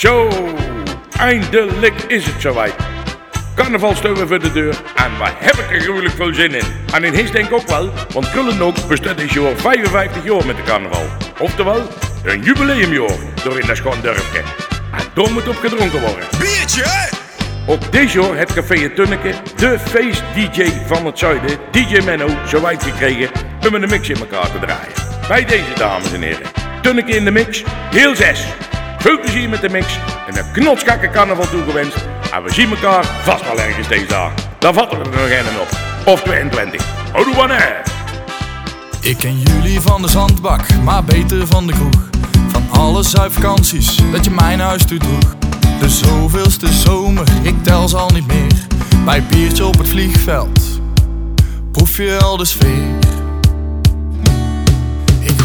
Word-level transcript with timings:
Zo, 0.00 0.28
eindelijk 1.18 2.02
is 2.08 2.26
het 2.26 2.40
zowijd. 2.40 2.74
Carnaval 3.54 3.94
stoven 3.94 4.28
voor 4.28 4.38
de 4.38 4.52
deur 4.52 4.82
en 4.94 5.18
waar 5.18 5.34
heb 5.38 5.54
ik 5.54 5.70
er 5.70 5.80
gruwelijk 5.80 6.14
veel 6.14 6.34
zin 6.34 6.54
in. 6.54 6.64
En 6.92 7.04
in 7.04 7.12
His 7.12 7.30
denk 7.30 7.46
ik 7.46 7.52
ook 7.52 7.66
wel, 7.66 7.90
want 8.12 8.30
Kullenok 8.30 8.88
bestaat 8.88 9.18
dit 9.18 9.32
jaar 9.32 9.56
55 9.56 10.24
jaar 10.24 10.46
met 10.46 10.56
de 10.56 10.62
carnaval. 10.62 11.06
Oftewel, 11.38 11.82
een 12.24 12.42
jubileumjaar 12.42 13.16
door 13.44 13.58
in 13.58 13.66
dat 13.66 13.76
schoon 13.76 14.00
dorpje. 14.02 14.42
En 14.92 15.04
daar 15.14 15.32
moet 15.32 15.48
op 15.48 15.56
gedronken 15.56 16.00
worden. 16.00 16.28
Biertje, 16.38 16.82
hè? 16.84 17.08
Ook 17.72 17.92
dit 17.92 18.12
jaar 18.12 18.34
heeft 18.34 18.54
Café 18.54 18.90
Tunneke, 18.90 19.34
de 19.56 19.78
feest-dj 19.78 20.72
van 20.86 21.06
het 21.06 21.18
zuiden, 21.18 21.58
DJ 21.70 22.04
Menno, 22.04 22.28
zo 22.46 22.60
wijd 22.60 22.82
gekregen 22.82 23.30
om 23.66 23.74
een 23.74 23.88
mix 23.88 24.08
in 24.08 24.16
elkaar 24.16 24.50
te 24.52 24.58
draaien. 24.58 25.28
Bij 25.28 25.44
deze 25.44 25.74
dames 25.74 26.12
en 26.12 26.22
heren, 26.22 26.46
Tunneke 26.82 27.16
in 27.16 27.24
de 27.24 27.30
mix, 27.30 27.62
heel 27.90 28.16
6. 28.16 28.46
Veel 29.00 29.20
plezier 29.20 29.48
met 29.48 29.60
de 29.60 29.68
mix 29.68 29.98
en 30.26 30.38
een 30.38 30.52
knotskakke 30.52 31.10
carnaval 31.10 31.48
toegewenst. 31.48 31.96
En 32.32 32.42
we 32.42 32.52
zien 32.52 32.70
elkaar 32.70 33.04
vast 33.04 33.44
wel 33.44 33.60
ergens 33.60 33.88
deze 33.88 34.06
dag. 34.06 34.32
Dan 34.58 34.74
vatten 34.74 34.98
we 34.98 35.04
er 35.04 35.10
nog 35.10 35.52
een 35.52 35.60
op. 35.60 35.68
Of 36.06 36.22
22. 36.22 36.86
Houdoe 37.12 37.34
wanneer. 37.34 37.82
Ik 39.00 39.16
ken 39.16 39.40
jullie 39.40 39.80
van 39.80 40.02
de 40.02 40.08
zandbak, 40.08 40.60
maar 40.84 41.04
beter 41.04 41.46
van 41.46 41.66
de 41.66 41.72
kroeg. 41.72 42.08
Van 42.48 42.70
alle 42.70 43.02
zuipvakanties 43.02 43.96
dat 44.12 44.24
je 44.24 44.30
mijn 44.30 44.60
huis 44.60 44.84
toe 44.84 44.98
droeg. 44.98 45.34
De 45.80 45.88
zoveelste 45.88 46.72
zomer, 46.72 47.26
ik 47.42 47.62
tel 47.62 47.88
ze 47.88 47.96
al 47.96 48.10
niet 48.10 48.26
meer. 48.26 48.66
Bij 49.04 49.22
biertje 49.22 49.66
op 49.66 49.78
het 49.78 49.88
vliegveld, 49.88 50.80
proef 51.72 51.96
je 51.96 52.18
al 52.22 52.36
de 52.36 52.44
sfeer. 52.44 52.98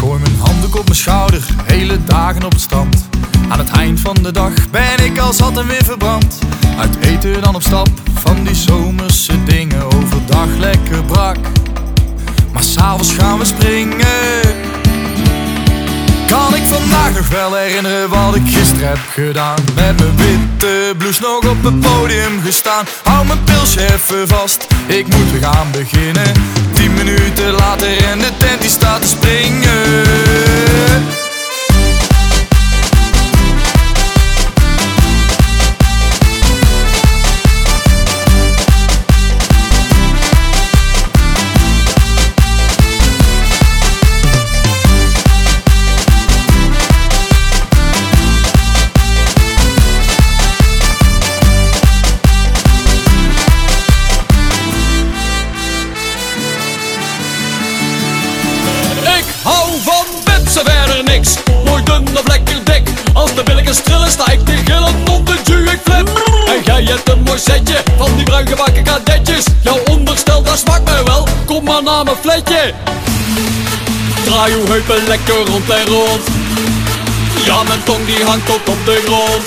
Gooi 0.06 0.20
mijn 0.20 0.38
handdoek 0.38 0.76
op 0.76 0.84
mijn 0.84 0.96
schouder, 0.96 1.46
hele 1.64 2.04
dagen 2.04 2.44
op 2.44 2.52
het 2.52 2.60
strand. 2.60 3.08
Aan 3.48 3.58
het 3.58 3.70
eind 3.70 4.00
van 4.00 4.14
de 4.14 4.32
dag 4.32 4.70
ben 4.70 5.04
ik 5.04 5.18
al 5.18 5.32
zat 5.32 5.58
en 5.58 5.66
weer 5.66 5.84
verbrand. 5.84 6.38
Uit 6.78 6.96
eten 6.96 7.42
dan 7.42 7.54
op 7.54 7.62
stap, 7.62 7.88
van 8.14 8.44
die 8.44 8.54
zomerse 8.54 9.44
dingen. 9.44 9.84
Overdag 9.84 10.56
lekker 10.58 11.04
brak, 11.04 11.36
maar 12.52 12.62
s'avonds 12.62 13.12
gaan 13.12 13.38
we 13.38 13.44
springen. 13.44 14.65
Kan 16.36 16.54
ik 16.54 16.66
vandaag 16.66 17.14
nog 17.14 17.28
wel 17.28 17.54
herinneren 17.54 18.08
wat 18.08 18.34
ik 18.34 18.42
gisteren 18.46 18.88
heb 18.88 18.98
gedaan? 19.12 19.56
Met 19.74 19.98
mijn 19.98 20.16
witte 20.16 20.94
blouse 20.98 21.22
nog 21.22 21.50
op 21.50 21.64
het 21.64 21.80
podium 21.80 22.40
gestaan. 22.44 22.84
Hou 23.04 23.26
mijn 23.26 23.44
pilsje 23.44 23.80
even 23.80 24.28
vast, 24.28 24.66
ik 24.86 25.06
moet 25.06 25.30
weer 25.32 25.42
gaan 25.42 25.70
beginnen. 25.72 26.32
Tien 26.72 26.94
minuten 26.94 27.50
later 27.50 28.04
en 28.04 28.18
de 28.18 28.30
tent 28.36 28.60
die 28.60 28.70
staat 28.70 29.00
te 29.00 29.08
springen 29.08 31.25
hebt 66.96 67.08
een 67.08 67.22
mooi 67.22 67.38
setje 67.38 67.82
Van 67.98 68.16
die 68.16 68.24
bruin 68.24 68.46
gebakken 68.46 68.84
kadetjes. 68.84 69.44
Jouw 69.60 69.80
onderstel 69.90 70.42
dat 70.42 70.58
smaakt 70.58 70.84
mij 70.84 71.04
wel. 71.04 71.28
Kom 71.44 71.64
maar 71.64 71.82
naar 71.82 72.04
mijn 72.04 72.16
fletje 72.20 72.72
Draai 74.24 74.52
uw 74.54 74.66
heupen 74.66 75.06
lekker 75.06 75.46
rond 75.46 75.70
en 75.70 75.86
rond. 75.86 76.22
Ja 77.44 77.62
mijn 77.62 77.82
tong 77.84 78.06
die 78.06 78.24
hangt 78.24 78.46
tot 78.46 78.68
op 78.68 78.84
de 78.84 79.02
grond. 79.04 79.44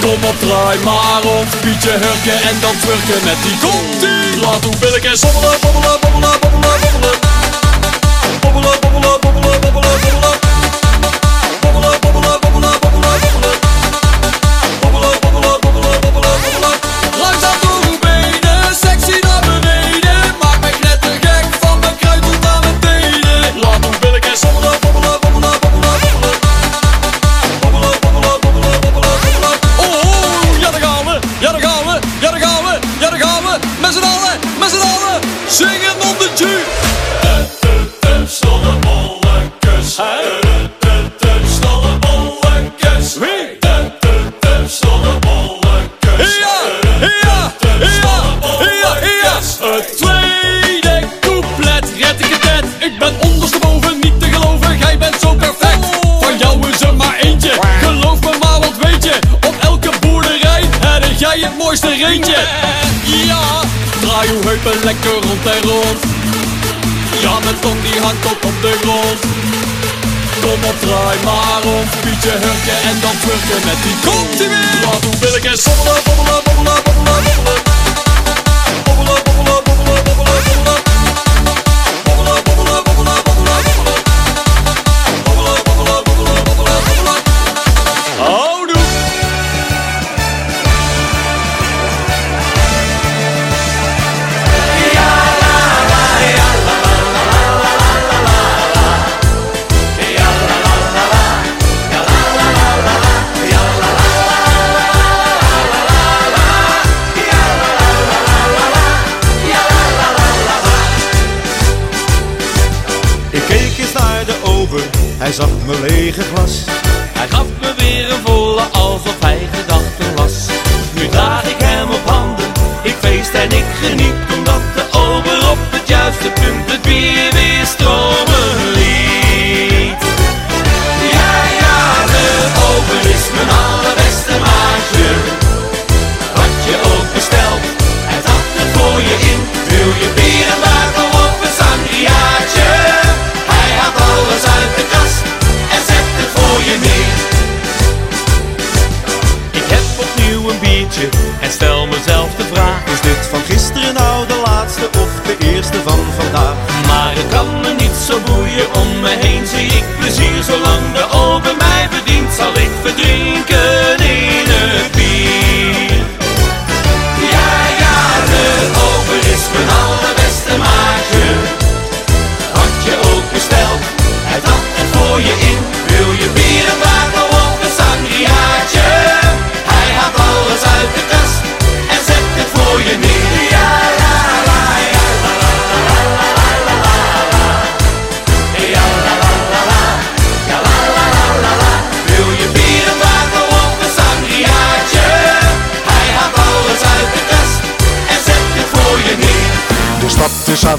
Kom 0.00 0.24
op, 0.30 0.38
draai 0.40 0.78
maar 0.84 1.22
rond, 1.22 1.50
bied 1.62 1.82
je 1.82 1.90
hurken 1.90 2.48
en 2.48 2.56
dan 2.60 2.76
twurken 2.80 3.24
met 3.24 3.36
die 3.42 3.58
kont. 3.64 4.00
Laat 4.42 4.64
uw 4.64 4.70
bobbelen, 4.70 5.18
bobbelen, 5.20 5.60
bobbelen, 5.60 5.98
bobbelen, 6.00 6.40
bobbelen. 6.40 6.40
Bobbelen, 6.40 6.91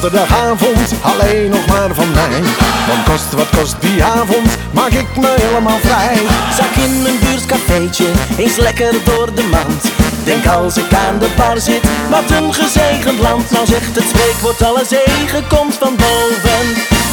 zaterdagavond 0.04 0.94
alleen 1.02 1.50
nog 1.50 1.66
maar 1.66 1.94
van 1.94 2.12
mij. 2.12 2.42
Want 2.88 3.04
kost 3.06 3.34
wat 3.34 3.50
kost 3.58 3.76
die 3.80 4.04
avond, 4.04 4.50
maak 4.72 4.92
ik 4.92 5.18
me 5.18 5.34
helemaal 5.42 5.80
vrij. 5.82 6.18
Zak 6.58 6.76
in 6.86 7.02
mijn 7.02 7.20
buurtcafeetje, 7.20 8.06
eens 8.38 8.56
lekker 8.56 8.94
door 9.04 9.34
de 9.36 9.44
mand. 9.44 9.82
Denk 10.24 10.46
als 10.48 10.78
ik 10.78 10.94
aan 10.94 11.20
de 11.20 11.30
bar 11.38 11.60
zit, 11.60 11.84
wat 12.10 12.32
een 12.32 12.54
gezegend 12.54 13.20
land. 13.20 13.52
Nou 13.52 13.66
zegt 13.66 13.96
het 13.96 14.08
spreekwoord, 14.10 14.62
alle 14.62 14.86
zegen 14.86 15.48
komt 15.48 15.76
van 15.80 15.96
boven. 15.96 16.66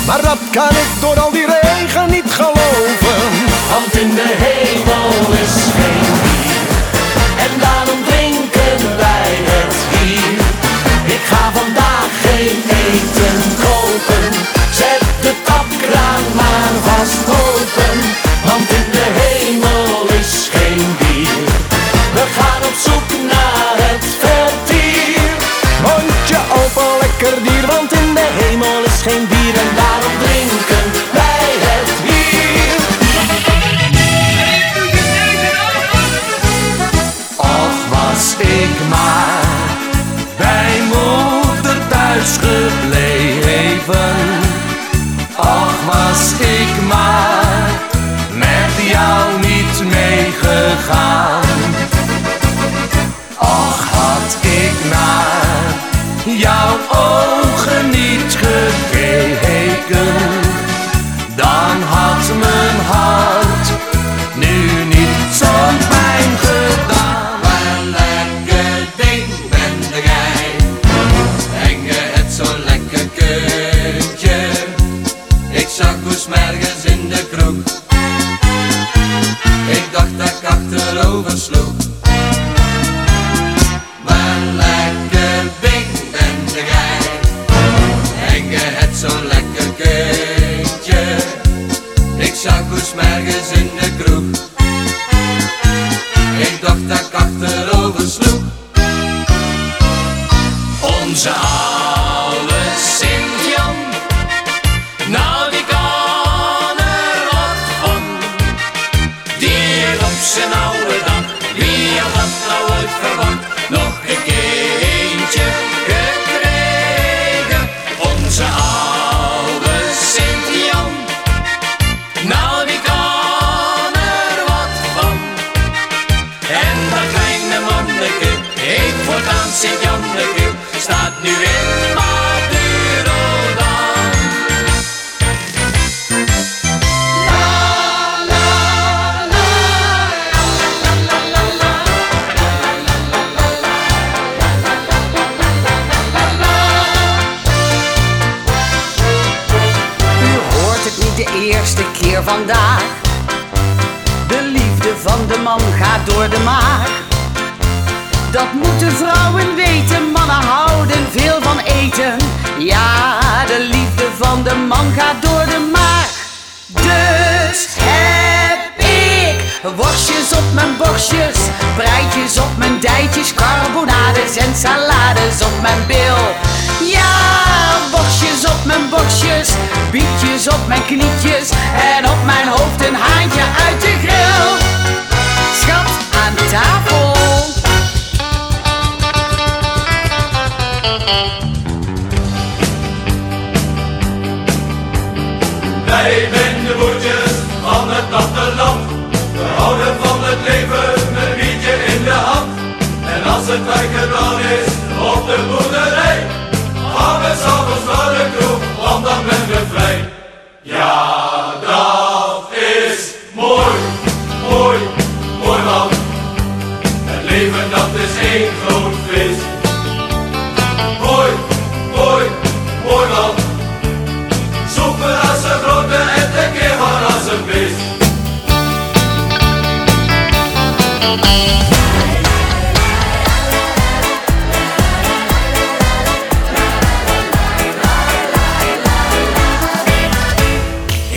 Maar 0.06 0.22
dat 0.22 0.40
kan 0.50 0.74
ik 0.84 0.90
door 1.00 1.20
al 1.20 1.30
die 1.30 1.46
regen 1.60 2.10
niet 2.10 2.30
geloven. 2.40 3.20
Want 3.72 3.92
in 4.02 4.10
de 4.14 4.30
hemel 4.44 5.10
is 5.44 5.54
geen 5.76 6.12
bier. 6.22 6.68
En 7.44 7.52
daarom 7.64 8.00
drinken 8.10 8.96
wij 8.96 9.32
het 9.50 9.76
hier. 9.94 10.38
Ik 11.14 11.22
ga 11.30 11.59
Everything 14.08 14.29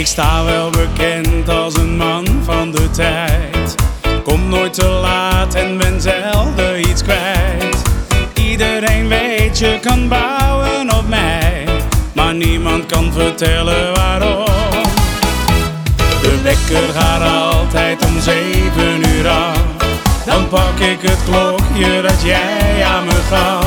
Ik 0.03 0.09
sta 0.09 0.43
wel 0.43 0.69
bekend 0.69 1.49
als 1.49 1.75
een 1.75 1.97
man 1.97 2.25
van 2.43 2.71
de 2.71 2.89
tijd. 2.91 3.75
Kom 4.23 4.49
nooit 4.49 4.73
te 4.73 4.85
laat 4.85 5.55
en 5.55 5.77
ben 5.77 6.01
zelden 6.01 6.79
iets 6.79 7.03
kwijt. 7.03 7.81
Iedereen 8.33 9.07
weet 9.07 9.59
je 9.59 9.79
kan 9.81 10.07
bouwen 10.07 10.93
op 10.97 11.07
mij, 11.07 11.65
maar 12.13 12.33
niemand 12.33 12.85
kan 12.85 13.11
vertellen 13.13 13.93
waarom. 13.93 14.83
De 16.21 16.39
wekker 16.43 16.93
gaat 16.93 17.53
altijd 17.53 18.05
om 18.05 18.19
zeven 18.19 19.09
uur 19.09 19.27
af. 19.27 19.72
Dan 20.33 20.47
pak 20.47 20.79
ik 20.79 21.01
het 21.01 21.23
klokje 21.25 22.01
dat 22.01 22.21
jij 22.23 22.83
aan 22.85 23.05
me 23.05 23.19
gaf. 23.29 23.65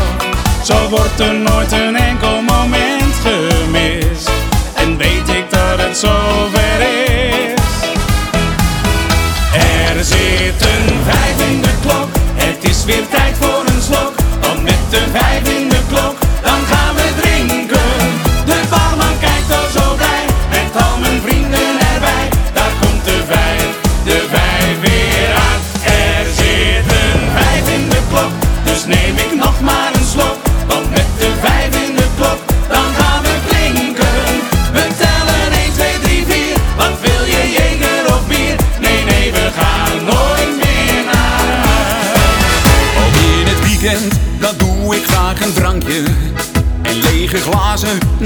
Zo 0.64 0.88
wordt 0.88 1.20
er 1.20 1.34
nooit 1.34 1.72
een 1.72 1.96
enkel 1.96 2.42
moment 2.42 3.14
gemist. 3.24 4.30
En 4.74 4.96
weet 4.96 5.28
ik 5.28 5.50
dat 5.50 5.78
het 5.78 5.96
zover 5.96 6.80
is. 6.80 7.60
Er 9.52 10.04
zit 10.04 10.60
een 10.60 10.94
vijf 11.04 11.50
in 11.50 11.60
de 11.60 11.74
klok. 11.82 12.08
Het 12.34 12.70
is 12.70 12.84
weer 12.84 13.08
tijd 13.10 13.36
voor 13.40 13.62
een 13.66 13.82
slok. 13.82 14.14
Want 14.40 14.62
met 14.62 14.82
de 14.90 15.02
vijf 15.12 15.48
in 15.48 15.75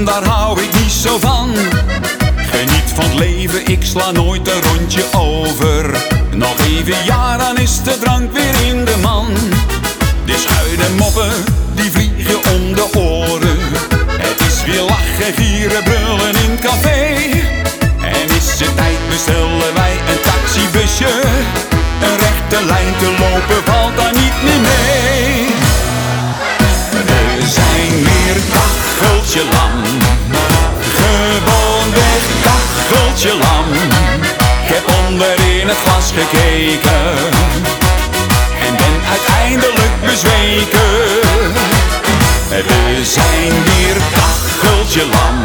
daar 0.05 0.23
hou 0.23 0.61
ik 0.61 0.73
niet 0.73 0.91
zo 0.91 1.17
van. 1.19 1.49
Geniet 2.35 2.91
van 2.93 3.03
het 3.03 3.13
leven, 3.13 3.65
ik 3.65 3.83
sla 3.83 4.11
nooit 4.11 4.47
een 4.47 4.61
rondje 4.61 5.03
over. 5.11 5.89
Nog 6.35 6.55
even 6.59 7.05
jaren 7.05 7.57
is 7.57 7.83
de 7.83 7.97
drank 7.99 8.31
weer 8.33 8.65
in 8.65 8.85
de 8.85 8.97
man. 9.01 9.27
De 10.25 10.37
schuine 10.37 10.95
moppen, 10.97 11.31
die 11.73 11.91
vliegen 11.91 12.35
om 12.35 12.73
de 12.73 12.87
oren. 12.97 13.57
Het 14.07 14.39
is 14.39 14.63
weer 14.65 14.81
lachen, 14.81 15.33
gieren, 15.33 15.83
brullen 15.83 16.35
in 16.35 16.59
café. 16.61 17.15
En 18.01 18.35
is 18.37 18.59
het 18.59 18.75
tijd, 18.77 19.09
bestellen 19.09 19.73
wij 19.73 19.91
een 19.91 20.21
taxibusje. 20.21 21.21
Een 22.01 22.17
rechte 22.17 22.65
lijn 22.65 22.95
te 22.97 23.09
lopen 23.19 23.63
van. 23.65 23.80
kacheltje 29.31 29.55
lam. 29.55 29.83
Gewoonweg 30.95 32.23
kacheltje 32.43 33.29
lam. 33.29 33.65
Ik 34.63 34.73
heb 34.73 34.83
onder 35.05 35.59
in 35.59 35.67
het 35.67 35.77
glas 35.77 36.11
gekeken. 36.15 37.17
En 38.65 38.75
ben 38.77 38.95
uiteindelijk 39.09 39.95
bezweken. 40.05 41.19
We 42.49 43.01
zijn 43.03 43.53
weer 43.63 43.97
kacheltje 44.13 45.05
lam. 45.05 45.37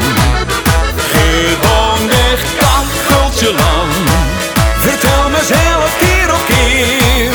Gewoonweg 1.13 2.41
kacheltje 2.59 3.53
lam. 3.53 3.89
Vertel 4.79 5.29
mezelf 5.31 5.97
keer 5.99 6.33
op 6.33 6.45
keer. 6.47 7.33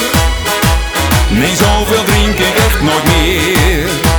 Nee, 1.29 1.55
zoveel 1.55 2.03
drink 2.03 2.37
ik 2.39 2.55
echt 2.55 2.81
nooit 2.81 3.03
meer. 3.03 4.10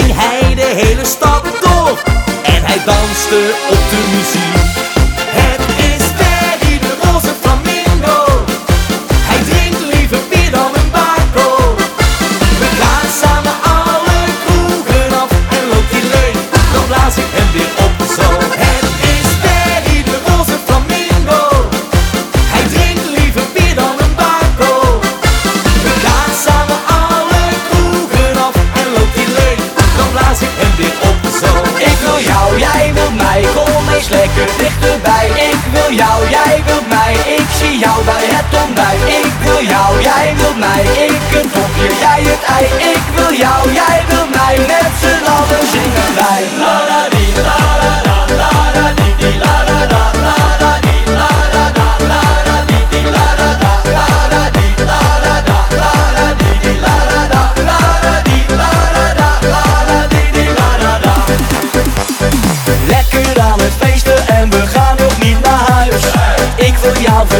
ging 0.00 0.12
hij 0.14 0.54
de 0.54 0.72
hele 0.84 1.04
stad 1.04 1.42
door. 1.60 2.02
En 2.42 2.62
hij 2.64 2.84
danste 2.84 3.54
op 3.70 3.90
de 3.90 4.16
muziek. 4.16 4.47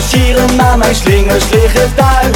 slingers, 0.02 0.56
maar 0.56 0.66
aan 0.66 0.78
mijn 0.78 0.94
slingers 0.94 1.50
liggen 1.50 1.94
thuis. 1.94 2.27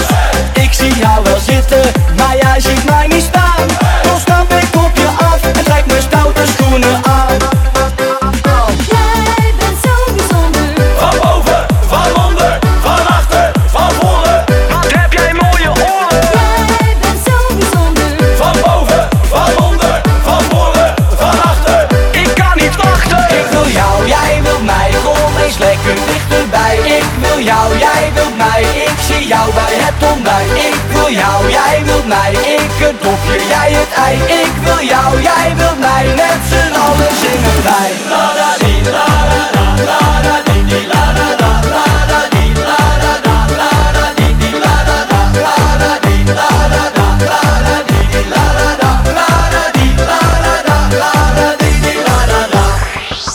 Jij 34.04 34.14
Ik 34.14 34.52
wil 34.64 34.86
jou, 34.86 35.22
jij 35.22 35.52
wilt 35.56 35.78
mij, 35.78 36.06
met 36.06 36.40
z'n 36.50 36.72
allen 36.80 37.16
zingen 37.22 37.62
wij 37.62 37.90
La 38.08 38.34
da 38.38 38.50
di, 38.58 38.90
la 38.90 39.06
da 39.30 39.42
da, 39.56 39.66
la 39.90 40.20
da 40.22 40.36
di 40.44 40.64
di, 40.64 40.86
la 40.92 41.04
da 41.18 41.28
da, 41.42 41.52
la 41.74 41.86
da 42.10 42.20
di, 42.34 42.52
la 42.68 42.82
da 43.02 43.14
da, 43.26 43.36
la 43.60 43.72
da 43.96 44.06
di 44.16 44.36
di, 44.40 44.50
la 44.64 44.76
da 44.88 44.98
da, 45.10 45.20
la 45.44 45.56
da 45.82 45.92
di, 46.04 46.16
la 46.38 46.50
da 46.74 46.84
da, 46.96 47.08
la 47.30 47.42
da 47.66 47.76
di 47.88 48.00
di, 48.12 48.22
la 48.34 48.44
da 48.58 48.70
da, 48.80 48.90
la 49.18 49.30
da 49.54 49.64
di, 49.76 49.86
la 50.10 50.20
da 50.44 50.56
da, 50.68 50.78
la 51.02 51.14
da 51.36 51.48
di 51.60 51.70
di, 51.84 51.94
la 52.08 52.18
da 52.30 52.40
da 52.54 52.64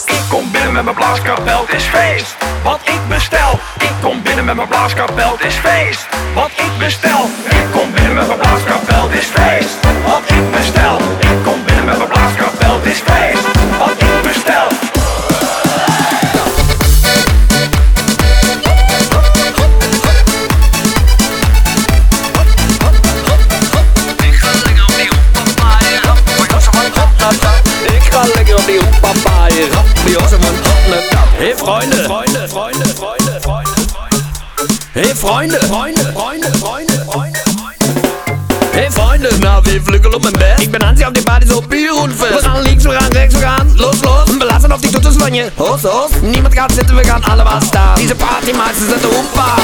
Ik 0.06 0.24
kom 0.30 0.52
binnen 0.52 0.74
met 0.74 0.84
mijn 0.84 0.96
blaaskapel, 0.96 1.62
het 1.66 1.76
is 1.76 1.84
feest. 1.84 2.36
Wat 2.64 2.80
ik 2.84 3.08
bestel. 3.08 3.60
Ik 3.78 3.94
kom 4.02 4.22
binnen 4.22 4.46
met 4.46 4.56
mijn 4.56 4.68
blaaskapel, 4.68 5.32
het 5.32 5.46
is 5.46 5.56
feest. 5.56 6.07
Freunde, 31.68 31.98
Freunde, 32.06 32.48
Freunde, 32.48 32.86
Freunde, 32.96 33.42
Freunde. 33.42 33.72
Hey 34.94 35.14
Freunde, 35.14 35.60
Freunde, 35.66 36.00
Freunde, 36.14 36.48
Freunde, 36.60 36.94
Freunde. 37.04 37.40
Hey 38.72 38.90
Freunde, 38.90 39.30
na 39.42 39.62
wie 39.66 39.78
flügel 39.78 40.16
um 40.16 40.26
im 40.26 40.32
Bett? 40.32 40.62
Ich 40.62 40.72
bin 40.72 40.82
Hansi 40.82 41.04
auf 41.04 41.12
die 41.12 41.20
Party 41.20 41.46
so 41.46 41.60
bier 41.60 41.94
und 41.94 42.14
fest. 42.14 42.42
Wir 42.42 42.50
ran 42.50 42.64
links, 42.64 42.86
wir 42.86 42.94
ran 42.94 43.12
rechts, 43.12 43.38
wir 43.38 43.46
ran 43.46 43.76
los, 43.76 44.02
los. 44.02 44.30
Und 44.30 44.40
belassen 44.40 44.72
auf 44.72 44.80
die 44.80 44.90
Tutte 44.90 45.12
Slange. 45.12 45.52
Hos, 45.60 45.84
hos. 45.84 46.12
Niemand 46.22 46.56
kann 46.56 46.70
sitzen, 46.70 46.96
wir 46.96 47.04
kann 47.04 47.22
alle 47.26 47.44
was 47.44 47.70
da. 47.70 47.96
Diese 48.00 48.16
Party 48.16 48.54
meistens 48.54 48.88
sind 48.88 49.06
unfassbar. 49.06 49.58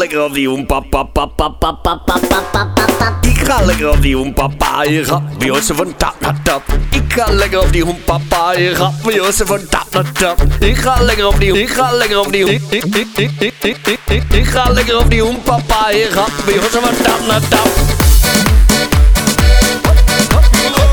Lekker 0.00 0.24
op 0.24 0.34
die 0.34 0.48
hoempa, 0.48 0.80
pa, 0.80 1.02
pa, 1.02 1.26
pa, 1.26 1.48
pa, 1.48 1.72
pa, 1.72 1.94
pa, 1.94 2.16
pa, 2.16 2.40
pa, 2.52 2.64
pa. 2.98 3.18
Ik 3.20 3.38
ga 3.46 3.64
lekker 3.64 3.90
op 3.90 4.02
die 4.02 4.16
hoempapa, 4.16 4.82
je 4.82 5.04
gaat 5.04 5.38
bij 5.38 5.50
ons 5.50 5.70
van 5.74 5.96
tap 5.96 6.14
naar 6.20 6.42
tap. 6.42 6.62
Ik 6.90 7.12
ga 7.12 7.32
lekker 7.32 7.60
op 7.60 7.72
die 7.72 7.84
hoempapa, 7.84 8.52
je 8.52 8.74
gaat 8.74 9.02
bij 9.02 9.20
ons 9.20 9.40
van 9.44 9.60
tap 9.68 9.86
naar 9.90 10.12
tap. 10.12 10.42
Ik 10.60 10.76
ga 10.76 11.02
lekker 11.02 11.26
op 11.26 11.38
die, 11.38 11.60
ik 11.60 11.68
ga 11.68 11.92
lekker 11.92 12.18
op 12.18 12.32
die, 12.32 12.44
ik, 12.44 12.62
ik, 12.70 12.84
ik, 12.84 13.06
ik, 13.16 13.30
ik, 13.38 13.54
ik, 13.60 13.76
ik, 13.86 13.98
ik, 14.08 14.22
ik 14.32 14.46
ga 14.46 14.70
lekker 14.70 14.98
op 14.98 15.10
die 15.10 15.22
hoempapa, 15.22 15.90
je 15.90 16.08
gaat 16.10 16.44
bij 16.44 16.54
ons 16.54 16.66
van 16.66 17.02
tap 17.02 17.26
naar 17.26 17.48
tap. 17.48 17.66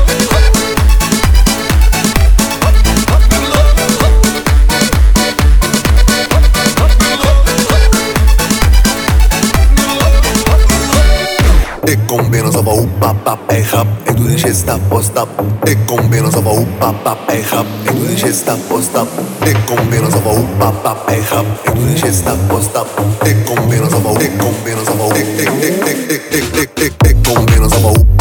Ik 0.06 0.17
kom 12.58 12.66
binnen 12.66 12.82
alsof 12.82 12.94
een 12.94 12.98
hoep, 12.98 12.98
pap, 12.98 13.24
pap, 13.24 13.50
ey 13.50 13.62
grap 13.62 13.86
Ik 14.02 14.16
doe 14.16 14.26
die 14.26 14.38
shit 14.38 14.56
stap 14.56 14.80
voor 14.88 15.02
stap 15.02 15.28
Ik 15.62 15.78
kom 15.86 16.08
binnen 16.08 16.24
alsof 16.24 16.44
een 16.44 16.56
hoep, 16.56 16.78
pap, 16.78 17.02
pap, 17.02 17.28
ey 17.28 17.42
grap 17.42 17.66
Ik 17.82 17.96
doe 17.96 18.06
die 18.06 18.16
shit 18.16 18.34
stap 18.34 18.58
voor 18.68 18.82
stap 18.82 19.08
Ik 19.44 19.56
kom 19.66 19.88
binnen 19.88 20.04
alsof 20.04 20.24
een 20.24 20.36
hoep, 20.36 20.58
pap, 20.58 20.82
pap, 20.82 21.08
ey 21.08 21.20
grap 21.20 21.46
Ik 21.62 21.74
doe 21.74 21.86
die 21.86 21.96
shit 21.96 22.14
stap 22.14 22.38
voor 22.48 22.62
stap 22.62 22.86
Ik 23.24 23.36
kom 23.44 23.68
binnen 23.68 23.84
alsof 23.84 24.04
een 24.04 24.20
Ik 28.16 28.17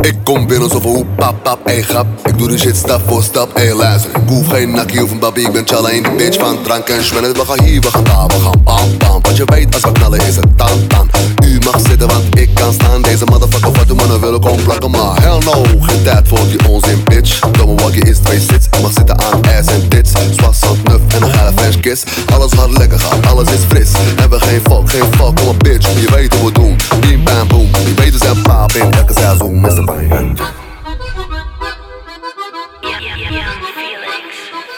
ik 0.00 0.14
kom 0.24 0.46
binnen 0.46 0.70
een 0.70 0.82
hoep, 0.82 1.06
pap, 1.16 1.42
pap, 1.42 1.58
grap. 1.64 2.06
Ik 2.24 2.38
doe 2.38 2.48
die 2.48 2.58
shit 2.58 2.76
stap 2.76 3.00
voor 3.06 3.22
stap, 3.22 3.56
ey 3.56 3.74
luister. 3.74 4.10
Ik 4.10 4.46
geen 4.48 4.70
nakkie 4.70 5.02
of 5.02 5.10
een 5.10 5.18
babi, 5.18 5.42
ik 5.42 5.52
ben 5.52 5.66
challa 5.66 5.88
in 5.88 6.02
die 6.02 6.12
bitch 6.12 6.38
van 6.38 6.62
drank 6.62 6.88
en 6.88 7.04
schwennen 7.04 7.32
We 7.32 7.44
gaan 7.44 7.64
hier, 7.64 7.80
we 7.80 7.90
gaan 7.90 8.04
daar, 8.04 8.26
we 8.26 8.40
gaan 8.42 8.62
bam, 8.64 8.98
bam. 8.98 9.22
Want 9.22 9.36
je 9.36 9.44
weet, 9.44 9.74
als 9.74 9.82
we 9.82 9.92
knallen 9.92 10.20
is 10.26 10.36
het 10.36 10.56
tan, 10.56 10.86
tan 10.86 11.10
U 11.44 11.58
mag 11.64 11.80
zitten, 11.88 12.08
want 12.08 12.38
ik 12.38 12.54
kan 12.54 12.72
staan. 12.72 13.02
Deze 13.02 13.24
motherfucker 13.24 13.72
wat 13.72 13.88
de 13.88 13.94
mannen 13.94 14.20
willen 14.20 14.40
komen 14.40 14.64
plakken. 14.64 14.90
Maar 14.90 15.22
hell 15.22 15.38
no, 15.38 15.64
geen 15.80 16.02
tijd 16.02 16.28
voor 16.28 16.48
die 16.48 16.68
onzin, 16.68 17.04
bitch. 17.04 17.38
Domme 17.50 17.74
waggie 17.74 18.04
is 18.04 18.18
twee 18.18 18.40
sits, 18.40 18.66
mag 18.82 18.92
zitten 18.92 19.18
aan 19.18 19.40
ass 19.42 19.68
en 19.68 19.88
tits. 19.88 20.10
Zwassend, 20.36 20.88
nuf 20.88 21.00
en 21.16 21.22
een 21.22 21.30
geile 21.30 21.52
French 21.56 21.80
kiss. 21.80 22.02
Alles 22.34 22.52
gaat 22.52 22.78
lekker 22.78 22.98
gaan, 22.98 23.24
alles 23.26 23.50
is 23.50 23.64
fris. 23.68 23.90
Hebben 24.16 24.40
geen 24.40 24.60
fuck, 24.60 24.90
geen 24.90 25.12
fuck, 25.16 25.36
kom 25.44 25.58
bitch. 25.58 26.00
Je 26.00 26.10
weet 26.14 26.34
hoe 26.34 26.46
we 26.46 26.52
doen, 26.52 26.76
bim 27.00 27.24
bam 27.24 27.48
boom. 27.48 27.68
Je 27.84 27.94
weet 27.94 28.12
we 28.12 28.18
zijn 28.18 28.42
paap 28.42 28.72
in 28.72 28.90
caso 29.20 29.44
uma 29.44 29.70
sabangante. 29.70 30.42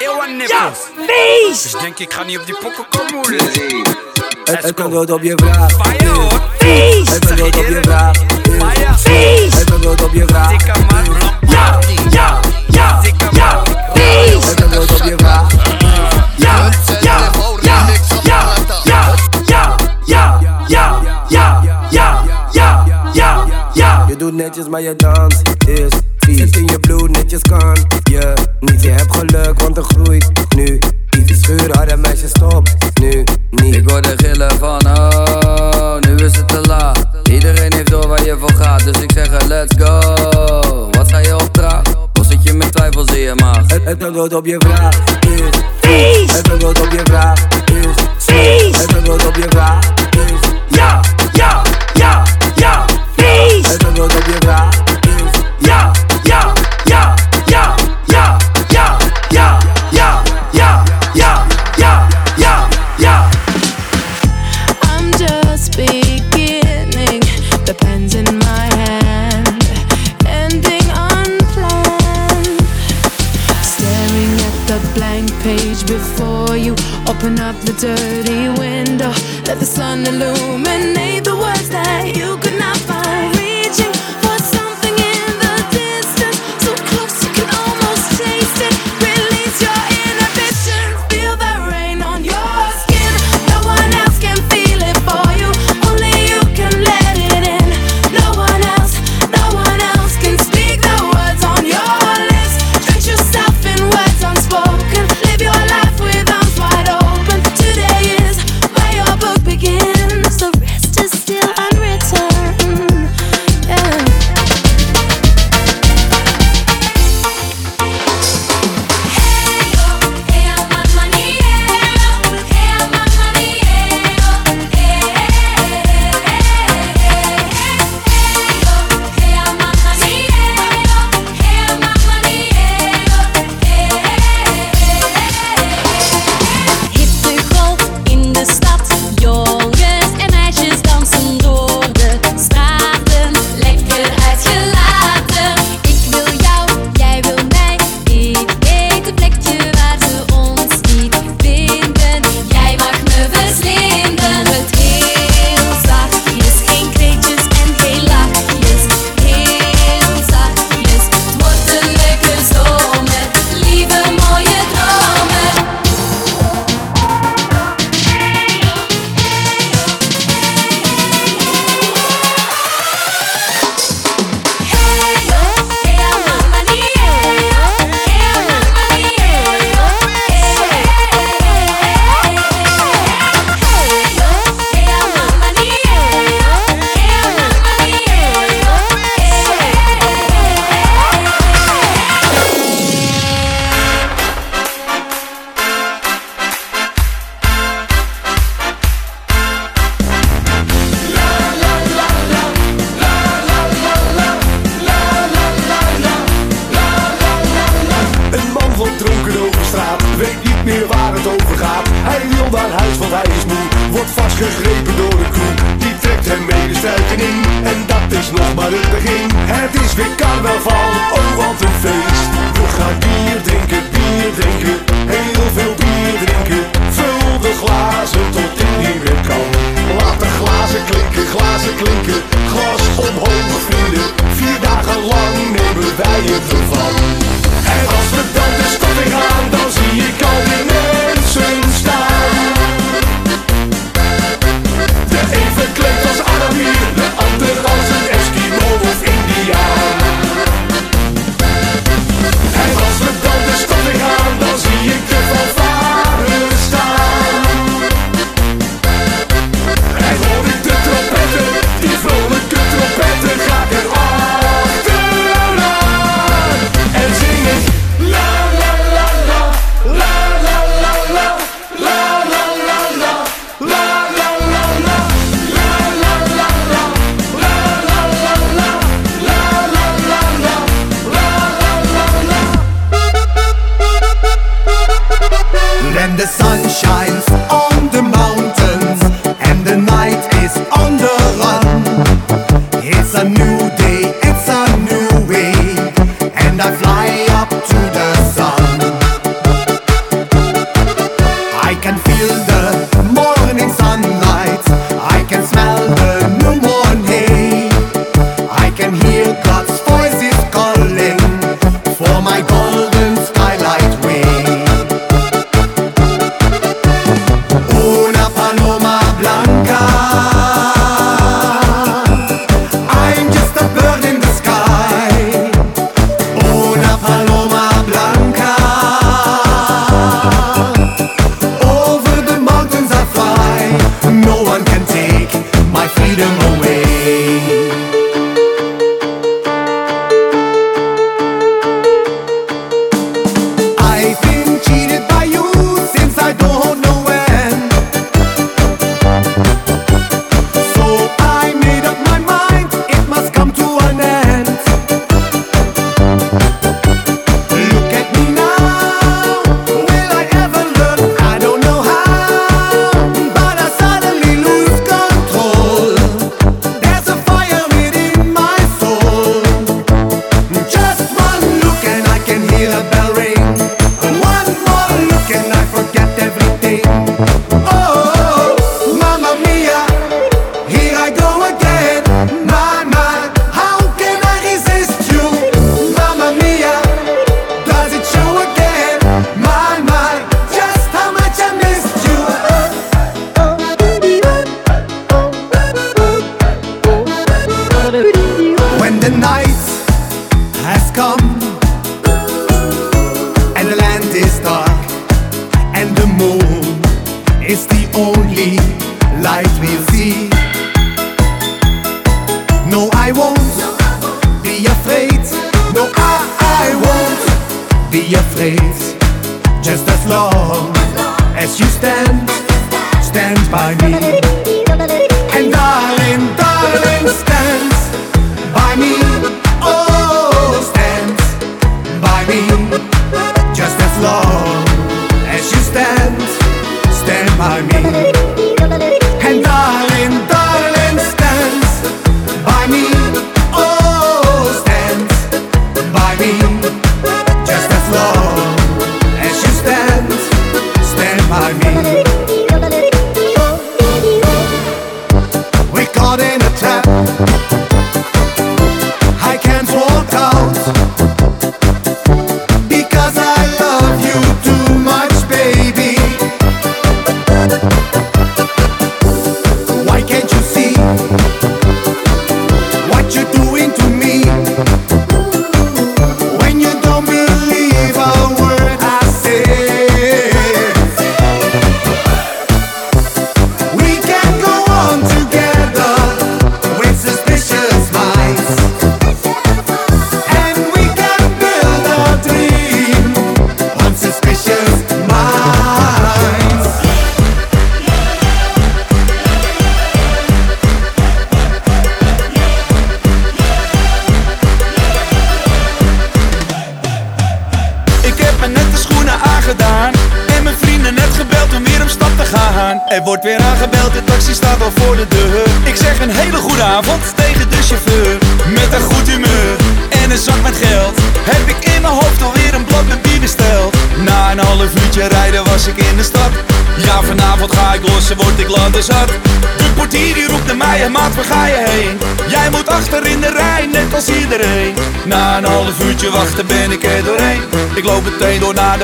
Eu 0.00 0.20
a 0.20 0.26
Nipples. 0.26 0.90
Fiz! 1.06 1.62
Dus 1.62 1.80
denk 1.80 1.98
ik 1.98 2.12
ga 2.12 2.22
niet 2.22 2.38
op 2.38 2.46
die 2.46 2.56
pokken 2.60 2.86
komen. 2.88 3.40
Het 4.44 4.74
kan 4.74 4.90
wel 4.90 5.04
op 5.04 5.22
je 5.22 5.34
je 24.82 24.96
dans 24.96 25.42
is 25.66 25.92
vies. 26.18 26.38
Zit 26.38 26.56
in 26.56 26.66
je 26.66 26.78
bloed 26.80 27.10
netjes 27.10 27.42
kan 27.42 27.76
je 28.02 28.32
niet. 28.60 28.82
Je 28.82 28.90
hebt 28.90 29.16
geluk 29.16 29.60
want 29.60 29.76
er 29.76 29.82
groeit 29.82 30.30
nu 30.56 30.78
iets. 31.18 31.40
Schuur 31.40 31.76
harde 31.76 31.96
meisjes 31.96 32.30
stop 32.30 32.68
nu 33.00 33.24
niet. 33.50 33.74
Ik 33.74 33.90
hoor 33.90 34.02
de 34.02 34.12
gillen 34.16 34.58
van 34.58 34.86
oh, 34.86 35.98
nu 36.00 36.14
is 36.24 36.36
het 36.36 36.48
te 36.48 36.60
laat. 36.60 37.08
Iedereen 37.30 37.72
heeft 37.72 37.90
door 37.90 38.08
waar 38.08 38.24
je 38.24 38.36
voor 38.38 38.52
gaat, 38.52 38.84
dus 38.84 39.02
ik 39.02 39.12
zeg 39.12 39.32
er 39.32 39.46
let's 39.46 39.74
go. 39.78 40.88
Wat 40.90 41.10
ga 41.10 41.18
je 41.18 41.36
opdragen? 41.36 41.96
Of 42.20 42.26
zit 42.26 42.42
je 42.42 42.52
met 42.52 42.72
twijfels 42.72 43.06
in 43.06 43.20
je 43.20 43.34
maag? 43.34 43.62
Het, 43.66 43.84
het 43.84 44.04
antwoord 44.04 44.34
op 44.34 44.46
je 44.46 44.56
vraag 44.58 45.11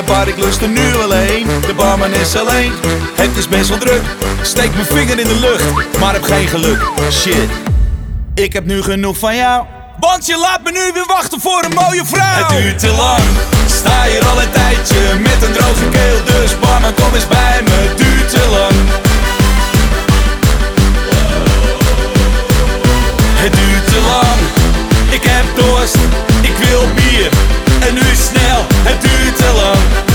maar 0.09 0.27
ik 0.27 0.37
lust 0.37 0.61
er 0.61 0.67
nu 0.67 0.95
alleen. 1.03 1.47
De 1.67 1.73
barman 1.73 2.13
is 2.13 2.35
alleen, 2.35 2.71
het 3.15 3.37
is 3.37 3.47
best 3.47 3.69
wel 3.69 3.77
druk. 3.77 4.01
Steek 4.41 4.73
mijn 4.73 4.85
vinger 4.85 5.19
in 5.19 5.27
de 5.27 5.39
lucht, 5.39 5.97
maar 5.99 6.13
heb 6.13 6.23
geen 6.23 6.47
geluk. 6.47 6.79
Shit, 7.11 7.49
ik 8.33 8.53
heb 8.53 8.65
nu 8.65 8.81
genoeg 8.81 9.17
van 9.17 9.35
jou. 9.35 9.65
Want 9.99 10.25
je 10.25 10.37
laat 10.37 10.63
me 10.63 10.71
nu 10.71 10.93
weer 10.93 11.05
wachten 11.07 11.41
voor 11.41 11.63
een 11.63 11.73
mooie 11.73 12.05
vrouw. 12.05 12.47
Het 12.47 12.49
duurt 12.49 12.79
te 12.79 12.87
lang, 12.87 13.23
sta 13.67 14.03
hier 14.03 14.25
al 14.25 14.41
een 14.41 14.51
tijdje 14.51 15.19
met 15.19 15.43
een 15.43 15.51
droge 15.51 15.89
keel. 15.89 16.19
Dus 16.25 16.59
barman, 16.59 16.93
kom 16.93 17.13
eens 17.13 17.27
bij 17.27 17.61
me, 17.63 17.71
het 17.71 17.97
duurt 17.97 18.29
te 18.29 18.47
lang. 18.49 18.77
Het 23.43 23.53
duurt 23.53 23.87
te 23.87 23.99
lang, 24.11 24.39
ik 25.09 25.23
heb 25.23 25.45
dorst, 25.55 25.97
ik 26.41 26.55
wil 26.67 26.83
bier 26.95 27.29
en 27.87 27.93
nu 27.93 28.15
snel. 28.15 28.38
E 28.87 28.95
ty 29.03 29.33
të 29.39 29.49
lëmë 29.57 30.08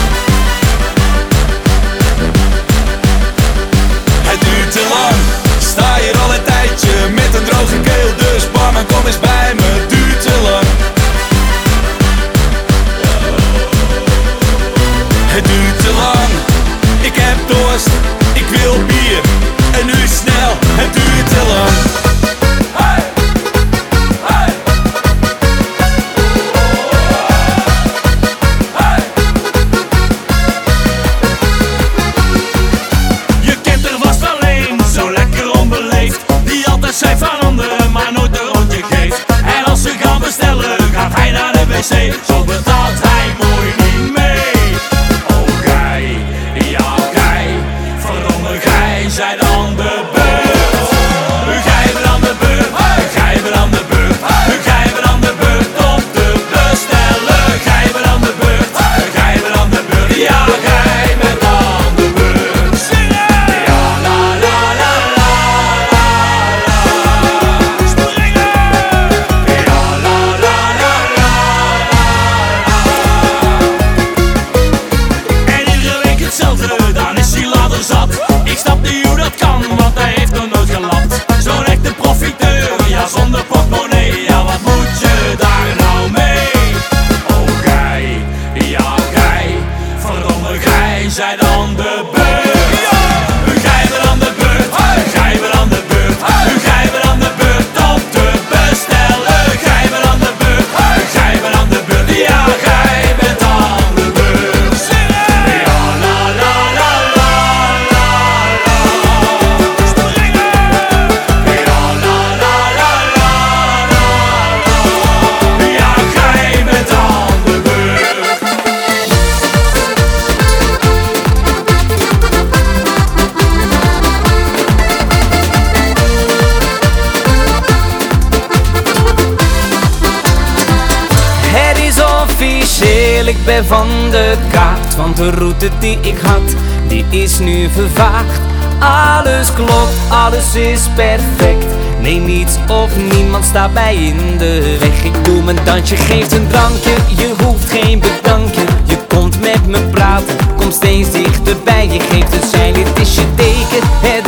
die 135.78 135.98
ik 136.00 136.18
had, 136.18 136.54
die 136.88 137.04
is 137.10 137.38
nu 137.38 137.68
vervaagd. 137.68 138.40
Alles 138.78 139.52
klopt, 139.52 139.94
alles 140.08 140.54
is 140.54 140.80
perfect. 140.94 141.66
Nee, 142.00 142.18
niets 142.18 142.56
of 142.68 142.90
niemand 143.12 143.44
staat 143.44 143.74
bij 143.74 143.94
in 143.94 144.38
de 144.38 144.76
weg. 144.80 145.04
Ik 145.04 145.24
doe 145.24 145.42
mijn 145.42 145.58
dansje, 145.64 145.96
geeft 145.96 146.32
een 146.32 146.46
drankje. 146.48 146.90
Je 147.16 147.34
hoeft 147.44 147.70
geen 147.70 147.98
bedanken. 148.00 148.64
Je 148.84 148.96
komt 149.08 149.40
met 149.40 149.66
me 149.66 149.78
praten, 149.90 150.36
kom 150.56 150.70
steeds 150.70 151.12
dichterbij. 151.12 151.88
Je 151.88 152.00
geeft 152.00 152.32
een 152.32 152.48
zijn, 152.48 152.72
dit 152.72 153.00
is 153.00 153.14
je 153.14 153.34
teken. 153.34 153.88
Het 154.00 154.26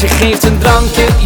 je 0.00 0.08
geeft 0.08 0.44
een 0.44 0.58
drankje 0.58 1.17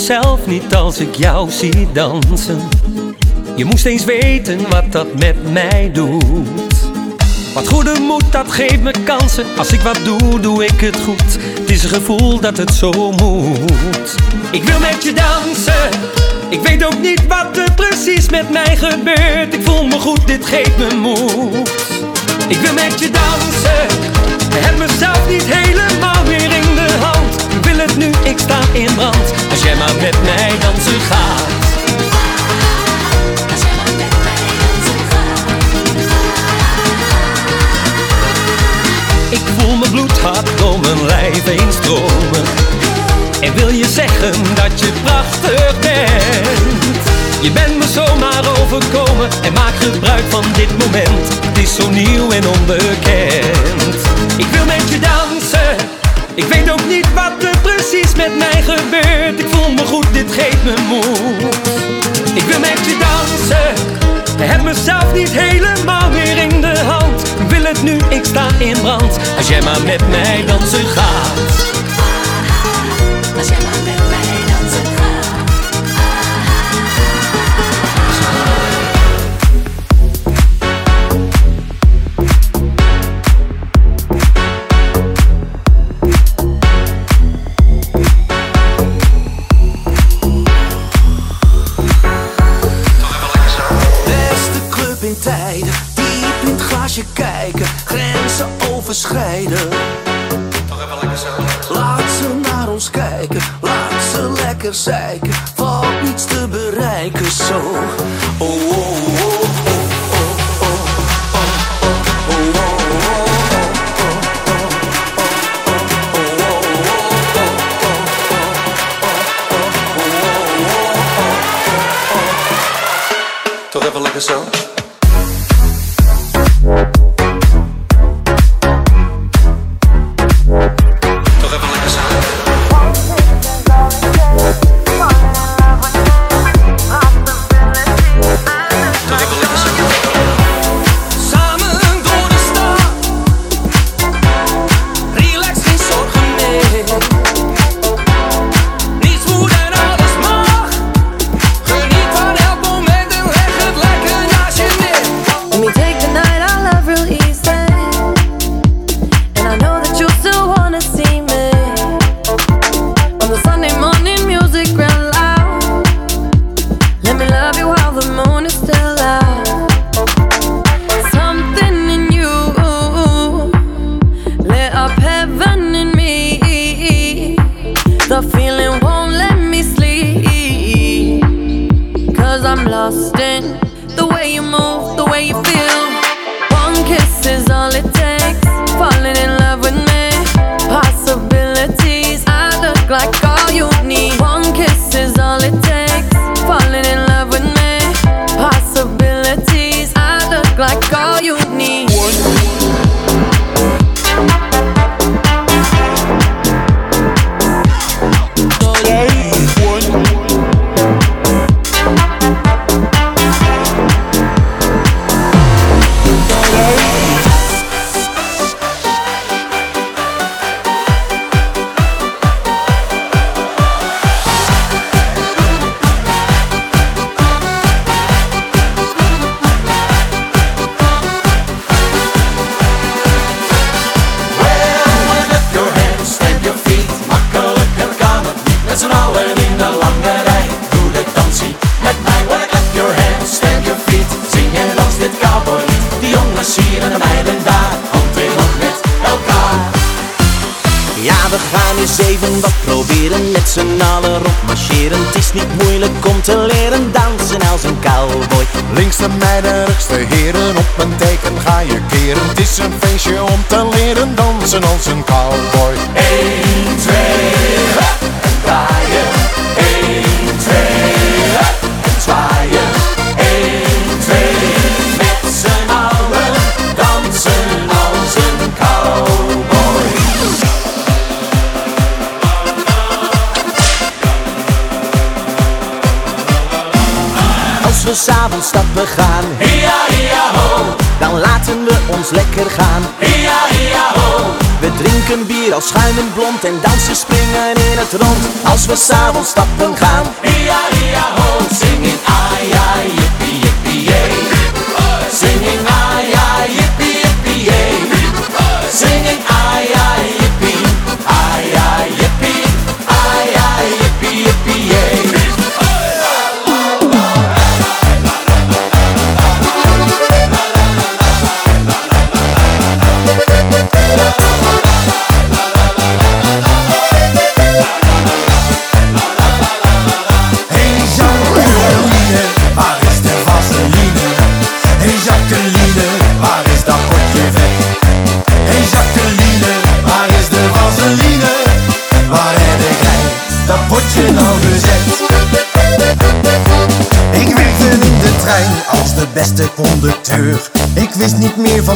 mezelf 0.00 0.46
niet 0.46 0.74
als 0.74 0.98
ik 0.98 1.14
jou 1.14 1.50
zie 1.50 1.88
dansen. 1.92 2.68
Je 3.56 3.64
moest 3.64 3.86
eens 3.86 4.04
weten 4.04 4.70
wat 4.70 4.92
dat 4.92 5.06
met 5.18 5.52
mij 5.52 5.90
doet. 5.92 6.74
Wat 7.54 7.68
goede 7.68 8.00
moed, 8.00 8.24
dat 8.30 8.52
geeft 8.52 8.80
me 8.80 8.92
kansen. 9.04 9.44
Als 9.56 9.72
ik 9.72 9.80
wat 9.80 9.98
doe, 10.04 10.40
doe 10.40 10.64
ik 10.64 10.80
het 10.80 10.96
goed. 11.04 11.38
Het 11.60 11.70
is 11.70 11.82
een 11.82 11.88
gevoel 11.88 12.40
dat 12.40 12.56
het 12.56 12.74
zo 12.74 12.90
moet. 13.10 14.14
Ik 14.50 14.64
wil 14.64 14.78
met 14.78 15.02
je 15.02 15.12
dansen. 15.12 15.90
Ik 16.48 16.60
weet 16.60 16.84
ook 16.84 17.00
niet 17.00 17.26
wat 17.26 17.56
er 17.56 17.72
precies 17.72 18.28
met 18.30 18.50
mij 18.50 18.76
gebeurt. 18.76 19.54
Ik 19.54 19.62
voel 19.62 19.86
me 19.86 19.98
goed, 19.98 20.26
dit 20.26 20.46
geeft 20.46 20.78
me 20.78 20.94
moed. 20.94 21.70
Ik 22.48 22.58
wil 22.58 22.74
met 22.74 23.00
je 23.00 23.10
dansen. 23.10 23.98
Heb 24.54 24.78
mezelf 24.78 25.28
niet 25.28 25.44
helemaal 25.46 26.24
meer 26.24 26.42
in 26.42 26.74
de. 26.74 26.79
Ik 26.79 26.79
het 27.80 27.96
nu, 27.96 28.10
ik 28.22 28.38
sta 28.38 28.58
in 28.72 28.94
brand. 28.94 29.32
Als 29.50 29.62
jij 29.62 29.76
maar 29.76 29.94
met 30.00 30.22
mij 30.22 30.52
dansen 30.60 31.00
gaat. 31.00 31.48
Ik 39.30 39.42
voel 39.58 39.76
mijn 39.76 39.90
bloed 39.90 40.18
hard 40.18 40.58
door 40.58 40.80
mijn 40.80 41.06
lijf 41.06 41.44
heen 41.44 41.72
stromen. 41.72 42.44
En 43.40 43.54
wil 43.54 43.68
je 43.68 43.86
zeggen 43.86 44.32
dat 44.54 44.80
je 44.80 44.92
prachtig 45.04 45.78
bent? 45.78 47.04
Je 47.40 47.50
bent 47.50 47.78
me 47.78 47.86
zomaar 47.88 48.44
overkomen 48.60 49.28
en 49.42 49.52
maak 49.52 49.74
gebruik 49.80 50.24
van 50.28 50.44
dit 50.52 50.70
moment. 50.78 51.28
Het 51.44 51.58
is 51.58 51.74
zo 51.74 51.90
nieuw 51.90 52.30
en 52.30 52.48
onbekend. 52.48 53.94
Ik 54.36 54.46
wil 54.46 54.64
met 54.64 54.88
je 54.88 54.98
dansen. 54.98 55.99
Ik 56.34 56.44
weet 56.44 56.70
ook 56.70 56.86
niet 56.88 57.06
wat 57.14 57.44
er 57.44 57.58
precies 57.62 58.14
met 58.16 58.38
mij 58.38 58.62
gebeurt. 58.62 59.40
Ik 59.40 59.46
voel 59.48 59.72
me 59.72 59.86
goed, 59.86 60.06
dit 60.12 60.32
geeft 60.32 60.64
me 60.64 60.74
moed. 60.88 61.54
Ik 62.34 62.42
wil 62.42 62.60
met 62.60 62.78
je 62.84 62.96
dansen. 62.98 63.98
Heb 64.40 64.62
mezelf 64.62 65.12
niet 65.12 65.30
helemaal 65.30 66.10
meer 66.10 66.36
in 66.36 66.60
de 66.60 66.78
hand. 66.78 67.22
Ik 67.40 67.48
wil 67.48 67.64
het 67.64 67.82
nu, 67.82 67.98
ik 68.08 68.24
sta 68.24 68.46
in 68.58 68.80
brand. 68.80 69.18
Als 69.36 69.48
jij 69.48 69.62
maar 69.62 69.82
met 69.82 70.08
mij 70.08 70.44
dansen 70.46 70.86
gaat. 70.86 71.38
Als 73.36 73.48
jij 73.48 73.58
maar 73.62 73.82
met 73.84 74.08
mij 74.08 74.19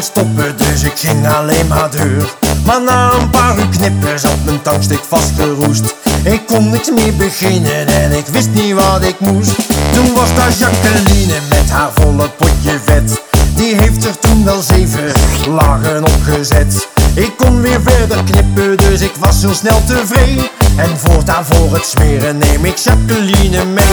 stoppen, 0.04 0.56
dus 0.56 0.82
ik 0.82 0.92
ging 0.96 1.28
alleen 1.28 1.66
maar 1.66 1.90
deur 1.90 2.34
Maar 2.64 2.82
na 2.82 3.12
een 3.12 3.30
paar 3.30 3.58
uur 3.58 3.68
knippen 3.68 4.20
zat 4.20 4.44
mijn 4.44 4.62
tankstuk 4.62 5.00
vastgeroest. 5.08 5.94
Ik 6.22 6.46
kon 6.46 6.70
niks 6.70 6.90
meer 6.90 7.14
beginnen 7.16 7.86
en 7.86 8.12
ik 8.12 8.26
wist 8.26 8.48
niet 8.52 8.74
wat 8.74 9.02
ik 9.02 9.20
moest. 9.20 9.54
Toen 9.92 10.14
was 10.14 10.34
daar 10.34 10.52
Jacqueline 10.58 11.34
met 11.48 11.70
haar 11.70 11.90
volle 11.94 12.28
potje 12.28 12.78
vet. 12.84 13.22
Die 13.54 13.76
heeft 13.76 14.04
er 14.04 14.18
toen 14.18 14.44
wel 14.44 14.62
zeven 14.62 15.12
lagen 15.48 16.04
opgezet. 16.04 16.88
Ik 17.14 17.32
kon 17.36 17.60
weer 17.60 17.80
verder 17.84 18.24
knippen, 18.24 18.76
dus 18.76 19.00
ik 19.00 19.12
was 19.18 19.40
zo 19.40 19.52
snel 19.52 19.82
tevreden. 19.84 20.48
En 20.76 20.98
voortaan 20.98 21.44
voor 21.44 21.74
het 21.74 21.86
smeren 21.86 22.38
neem 22.38 22.64
ik 22.64 22.76
Jacqueline 22.76 23.64
mee. 23.64 23.84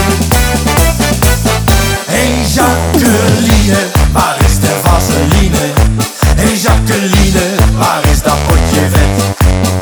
Hey 2.05 2.45
Jacqueline, 2.53 3.77
waar 4.11 4.35
is 4.39 4.59
de 4.59 4.79
vaseline? 4.83 5.70
Jacqueline, 6.61 7.55
waar 7.77 8.01
is 8.11 8.21
dat 8.21 8.37
potje 8.47 8.89
vet? 8.91 9.23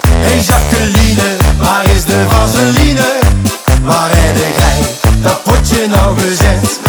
Hey 0.10 0.40
Jacqueline, 0.40 1.38
waar 1.58 1.86
is 1.96 2.04
de 2.06 2.26
vaseline? 2.30 3.20
Waar 3.84 4.10
heb 4.12 4.36
jij 4.58 4.86
dat 5.22 5.44
potje 5.44 5.88
nou 5.88 6.20
gezet? 6.20 6.80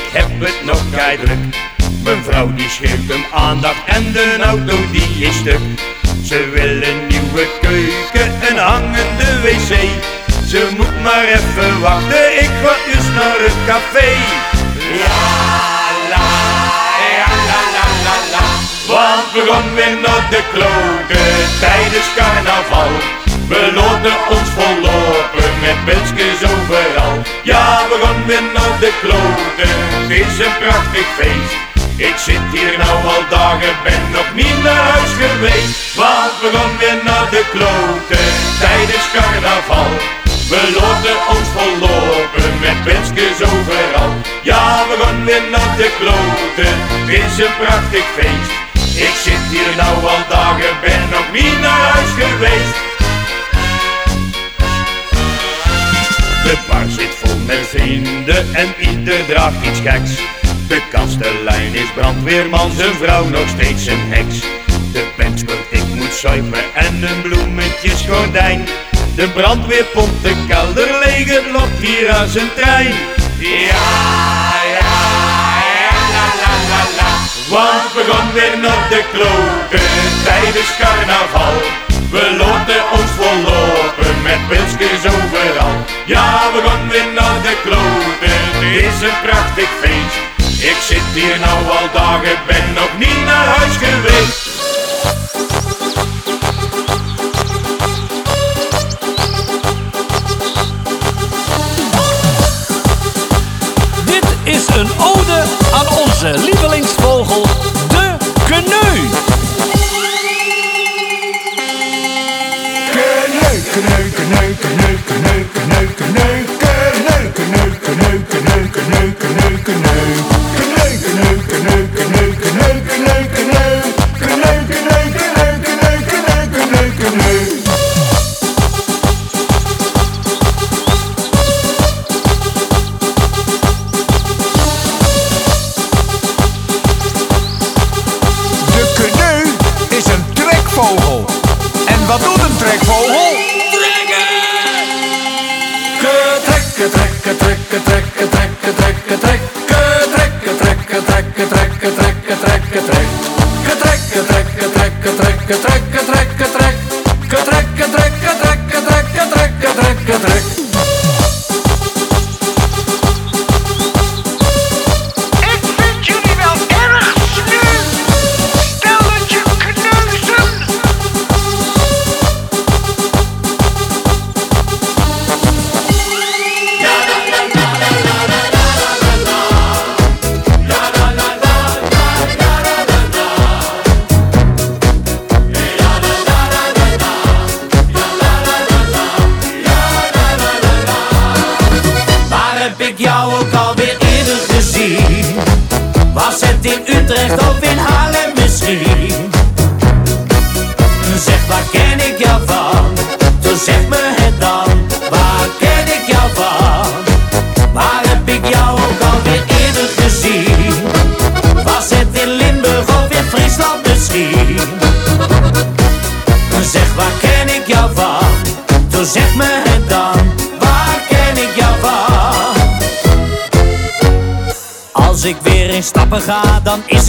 Ik 0.00 0.12
heb 0.12 0.30
het 0.40 0.64
nog 0.64 0.82
keidelijk. 0.90 1.40
Mijn 2.04 2.22
vrouw 2.22 2.54
die 2.54 2.68
schreeuwt 2.68 3.14
om 3.14 3.24
aandacht 3.32 3.84
en 3.86 4.12
de 4.12 4.36
auto 4.42 4.76
die 4.92 5.26
is 5.26 5.36
stuk. 5.36 5.60
Ze 6.24 6.48
wil 6.54 6.82
een 6.88 7.06
nieuwe 7.08 7.46
keuken, 7.60 8.32
een 8.50 8.58
hangende 8.58 9.40
wc. 9.42 9.72
Ze 10.46 10.68
moet 10.76 11.02
maar 11.02 11.24
even 11.24 11.80
wachten, 11.80 12.42
ik 12.42 12.50
ga 12.62 12.74
eens 12.92 13.08
naar 13.18 13.38
het 13.46 13.58
café. 13.66 14.10
Ja, 15.02 15.22
la, 16.12 16.28
ja, 17.18 17.30
la, 17.50 17.60
la, 17.76 17.86
la, 18.06 18.16
la. 18.34 18.46
Want 18.92 19.32
we 19.32 19.52
gaan 19.52 19.74
weer 19.74 19.96
naar 20.06 20.26
de 20.30 20.42
kloten 20.52 21.60
tijdens 21.60 22.08
carnaval. 22.16 22.90
We 23.50 23.72
loten 23.74 24.16
ons 24.34 24.48
vollopen 24.58 25.50
met 25.64 25.78
pilsjes 25.84 26.40
overal. 26.52 27.14
Ja, 27.42 27.64
we 27.90 27.96
gaan 28.02 28.26
weer 28.26 28.46
naar 28.56 28.76
de 28.84 28.92
kloten, 29.02 29.74
het 29.92 30.10
is 30.10 30.38
een 30.46 30.56
prachtig 30.62 31.08
feest. 31.18 31.54
Ik 32.08 32.16
zit 32.26 32.46
hier 32.52 32.74
nou 32.84 32.96
al 33.14 33.24
dagen, 33.28 33.74
ben 33.84 34.04
nog 34.16 34.28
niet 34.34 34.58
naar 34.66 34.84
huis 34.92 35.12
geweest. 35.22 35.74
Want 36.00 36.34
we 36.42 36.48
gaan 36.56 36.74
weer 36.80 37.00
naar 37.08 37.28
de 37.36 37.44
kloten 37.54 38.26
tijdens 38.64 39.06
carnaval. 39.16 39.92
We 40.52 40.60
loten 40.78 41.18
ons 41.34 41.48
vollopen 41.56 42.50
met 42.64 42.76
pilsjes 42.86 43.38
overal. 43.52 44.12
Ja, 44.50 44.64
we 44.88 44.94
gaan 45.02 45.24
weer 45.24 45.46
naar 45.54 45.72
de 45.80 45.90
kloten, 46.00 46.74
het 46.88 47.08
is 47.22 47.34
een 47.44 47.54
prachtig 47.62 48.06
feest. 48.16 48.52
Ik 49.06 49.14
zit 49.24 49.44
hier 49.54 49.72
nou 49.82 49.94
al 50.12 50.22
dagen, 50.28 50.72
ben 50.84 51.04
nog 51.14 51.26
niet 51.32 51.60
naar 51.60 51.82
huis 51.92 52.12
geweest. 52.22 52.89
De 56.50 56.58
bar 56.68 56.88
zit 56.88 57.14
vol 57.14 57.36
met 57.46 57.66
vrienden 57.66 58.54
en 58.54 58.74
ieder 58.78 59.26
draagt 59.26 59.66
iets 59.66 59.80
geks. 59.80 60.10
De 60.68 60.82
kastelein 60.90 61.74
is 61.74 61.92
brandweerman, 61.94 62.72
zijn 62.72 62.94
vrouw 62.94 63.28
nog 63.28 63.48
steeds 63.48 63.86
een 63.86 64.04
heks. 64.08 64.40
De 64.92 65.04
band 65.16 65.44
ik 65.70 65.84
moet 65.94 66.14
zuipen 66.14 66.74
en 66.74 67.02
een 67.02 67.22
bloemetjesgordijn. 67.22 68.68
De 69.14 69.28
brandweer 69.28 69.84
pompt 69.84 70.22
de 70.22 70.44
kelder 70.48 70.88
leeg, 71.04 71.52
loopt 71.52 71.78
hier 71.80 72.10
aan 72.10 72.28
zijn 72.28 72.50
trein. 72.54 72.94
Ja, 73.38 73.90
ja, 74.76 74.96
ja, 75.84 75.98
la, 76.14 76.26
la, 76.40 76.52
la, 76.70 76.82
la. 76.98 77.10
Want 77.54 77.92
we 77.94 78.12
gaan 78.12 78.32
weer 78.32 78.58
naar 78.58 78.88
de 78.88 79.04
kloten 79.12 79.88
tijdens 80.24 80.76
carnaval. 80.78 81.54
We 82.10 82.36
loten 82.36 82.82
ons 82.92 83.10
vollopen 83.10 84.22
met 84.22 84.48
hier 91.14 91.38
nou 91.38 91.58
al 91.78 91.88
dagen, 91.92 92.38
ben 92.46 92.72
nog 92.74 92.98
niet 92.98 93.24
naar 93.24 93.46
huis 93.46 93.76
geweest. 93.76 94.09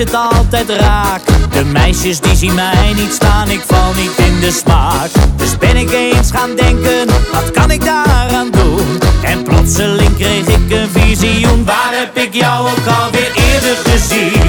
het 0.02 0.14
altijd 0.14 0.70
raak. 0.70 1.22
De 1.52 1.64
meisjes 1.64 2.20
die 2.20 2.36
zien 2.36 2.54
mij 2.54 2.94
niet 2.96 3.14
staan, 3.14 3.50
ik 3.50 3.62
val 3.68 3.94
niet 3.94 4.18
in 4.18 4.40
de 4.40 4.52
smaak. 4.52 5.10
Dus 5.36 5.58
ben 5.58 5.78
ik 5.78 5.92
eens 5.92 6.32
gaan 6.32 6.56
denken, 6.56 7.08
wat 7.32 7.52
kan 7.52 7.72
ik 7.72 7.86
daaraan 7.86 8.52
doen? 8.52 9.00
En 9.24 9.44
plotseling 9.44 10.16
kreeg 10.18 10.48
ik 10.48 10.72
een 10.72 10.90
visioen, 10.90 11.66
waar 11.66 11.92
heb 11.92 12.18
ik 12.18 12.34
jou 12.34 12.70
ook 12.70 12.88
alweer 13.02 13.32
eerder 13.36 13.76
gezien? 13.84 14.41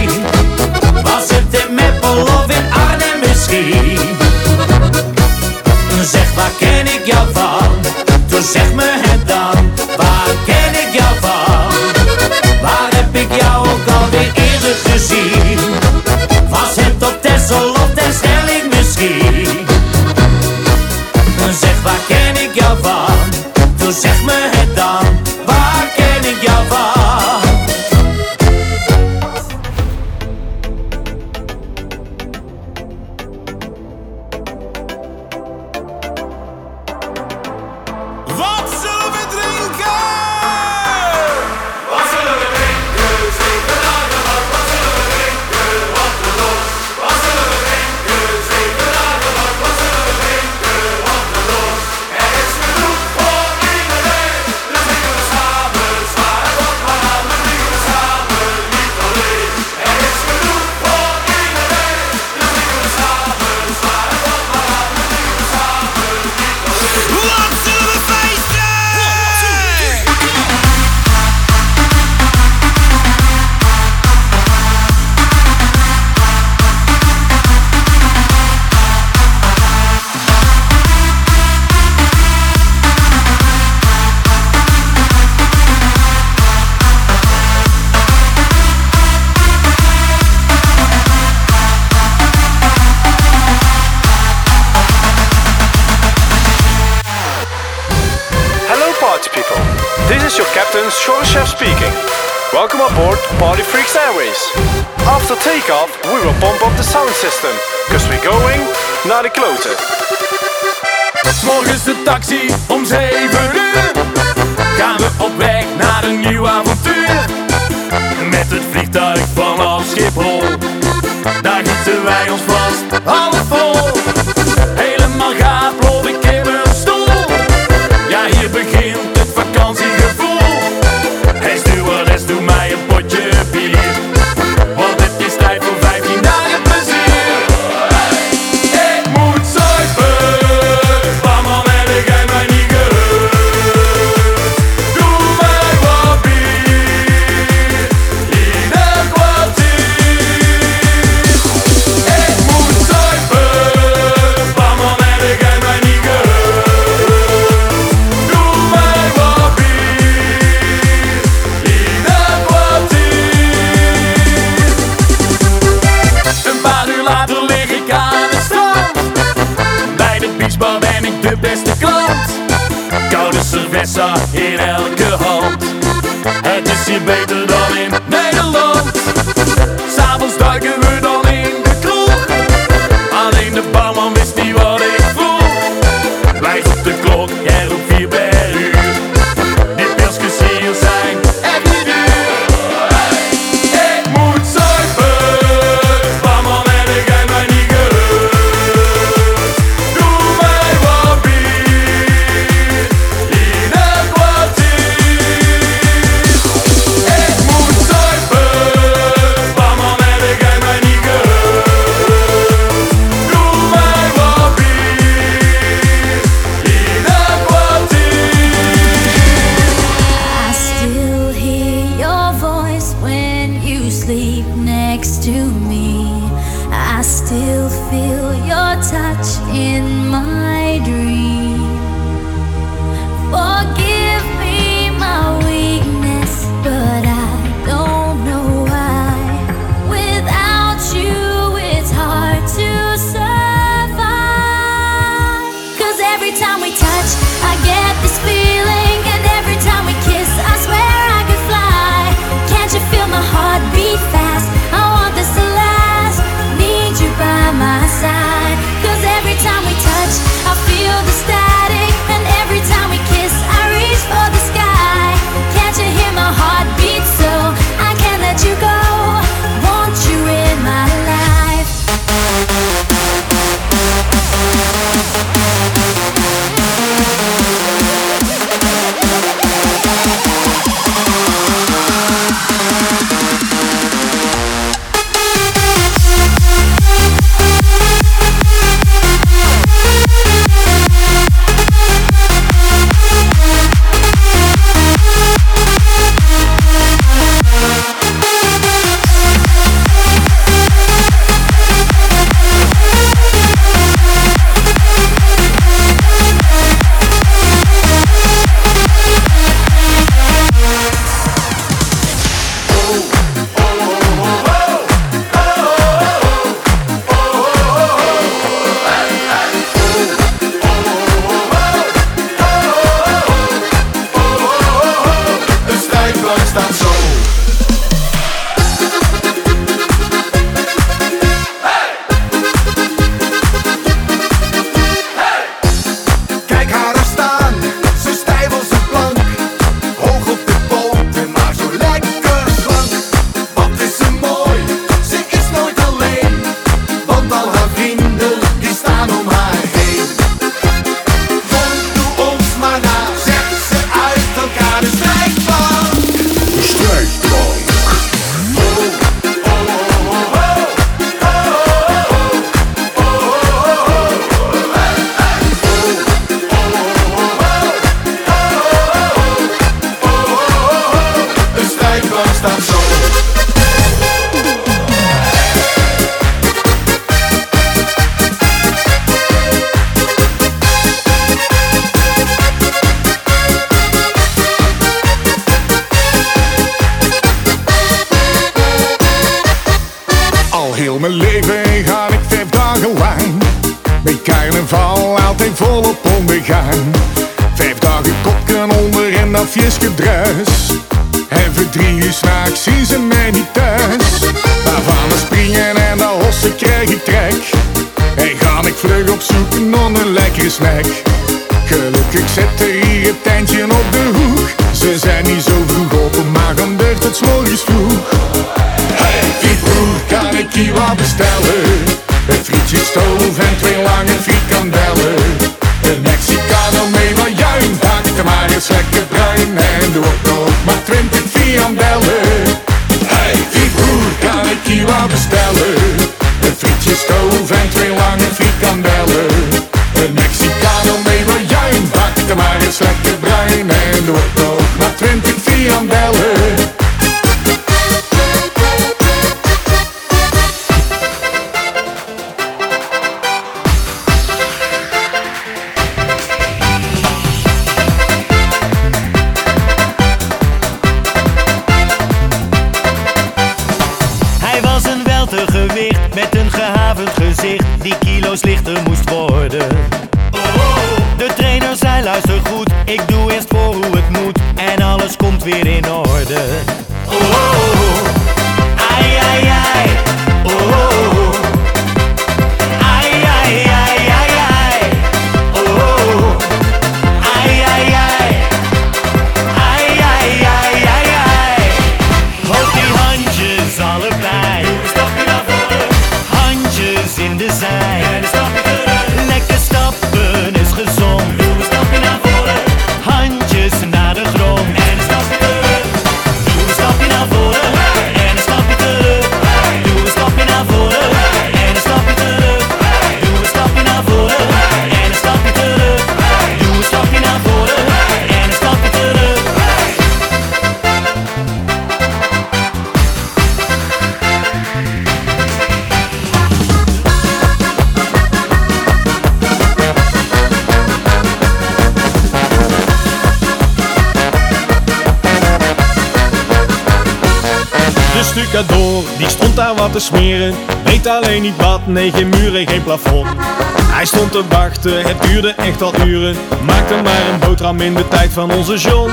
te 544.32 544.42
wachten, 544.48 545.02
het 545.02 545.22
duurde 545.22 545.48
echt 545.48 545.82
al 545.82 545.94
uren. 546.06 546.36
Maakte 546.64 546.94
maar 546.94 547.28
een 547.32 547.38
boterham 547.40 547.80
in 547.80 547.94
de 547.94 548.08
tijd 548.08 548.32
van 548.32 548.52
onze 548.52 548.76
John. 548.76 549.10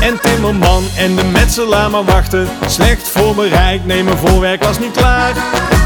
En 0.00 0.20
Timmerman 0.20 0.84
en 0.96 1.16
de 1.16 1.24
metselaar 1.24 1.90
maar 1.90 2.04
wachten. 2.04 2.48
Slecht 2.66 3.08
voor 3.08 3.34
mijn 3.36 3.48
rijk, 3.48 3.84
nee 3.84 4.04
mijn 4.04 4.18
voorwerk 4.18 4.64
was 4.64 4.78
niet 4.78 4.96
klaar. 4.96 5.32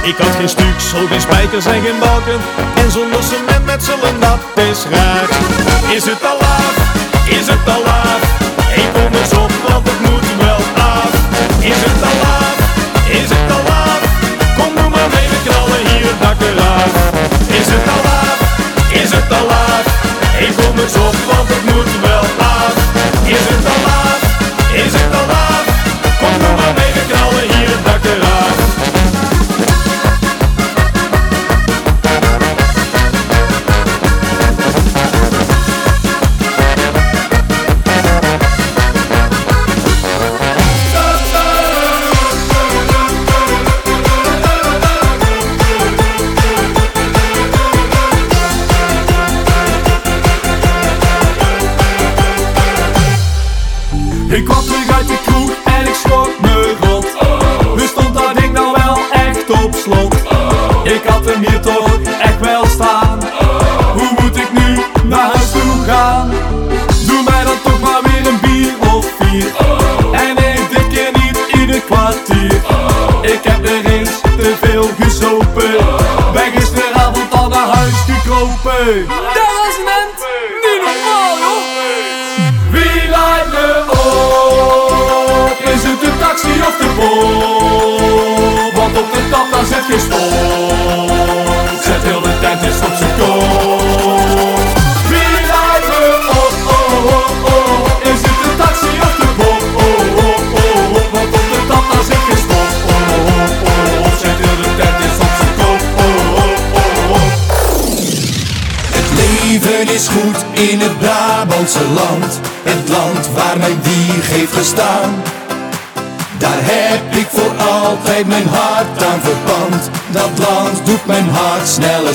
Ik 0.02 0.16
had 0.16 0.34
geen 0.38 0.48
stuksel, 0.48 1.06
geen 1.06 1.20
spijkers 1.20 1.66
en 1.66 1.82
geen 1.82 1.98
balken. 2.00 2.40
En 2.74 2.90
zonder 2.90 3.22
cement 3.22 3.64
metselen, 3.64 4.20
dat 4.20 4.64
is 4.70 4.84
raar. 4.90 5.28
Is 5.96 6.04
het 6.04 6.22
al 6.30 6.38
laat? 6.40 6.76
Is 7.38 7.46
het 7.46 7.74
al 7.74 7.82
laat? 7.84 8.22
Ik 8.74 8.88
kom 8.94 9.12
eens 9.20 9.32
op, 9.32 9.52
want 9.68 9.88
het 9.90 10.00
moet 10.10 10.26
wel 10.46 10.62
af. 10.92 11.12
Is 11.60 11.80
het 11.86 12.02
al 12.10 12.16
laat? 12.24 12.58
Is 13.20 13.28
het 13.34 13.48
al 13.56 13.62
laat? 13.70 14.02
Kom, 14.56 14.74
doe 14.74 14.90
maar 14.90 15.08
mee, 15.14 15.28
we 15.32 15.38
knallen 15.46 15.82
hier 15.90 16.06
het 16.10 16.20
dak 16.20 16.40
eraf. 16.50 16.92
Is 17.60 17.66
het 17.66 17.88
al 17.94 18.05
ik 20.38 20.56
kom 20.56 20.78
eens 20.78 20.94
op, 20.94 21.14
want 21.26 21.48
het 21.48 21.74
moet 21.74 22.05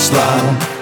hart 0.10 0.81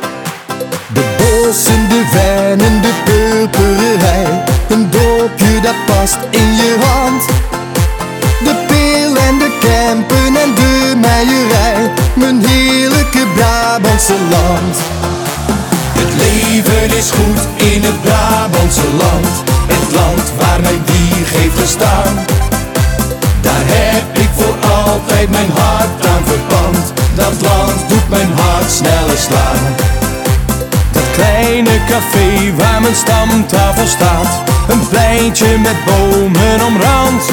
mijn 32.89 33.01
stamtafel 33.01 33.87
staat. 33.87 34.41
Een 34.67 34.87
pleintje 34.87 35.57
met 35.57 35.85
bomen 35.85 36.65
omrand. 36.65 37.23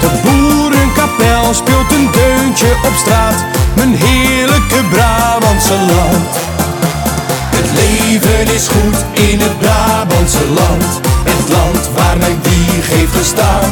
De 0.00 0.10
boerenkapel 0.22 1.54
speelt 1.54 1.92
een 1.92 2.08
deuntje 2.12 2.70
op 2.84 2.94
straat. 2.96 3.44
Mijn 3.74 3.94
heerlijke 3.94 4.80
Brabantse 4.90 5.72
land. 5.74 6.32
Het 7.56 7.68
leven 7.80 8.54
is 8.54 8.68
goed 8.68 8.98
in 9.28 9.40
het 9.40 9.58
Brabantse 9.58 10.46
land. 10.48 10.90
Het 11.24 11.48
land 11.56 11.90
waar 11.96 12.16
mijn 12.18 12.38
dier 12.42 12.84
heeft 12.94 13.16
gestaan. 13.16 13.70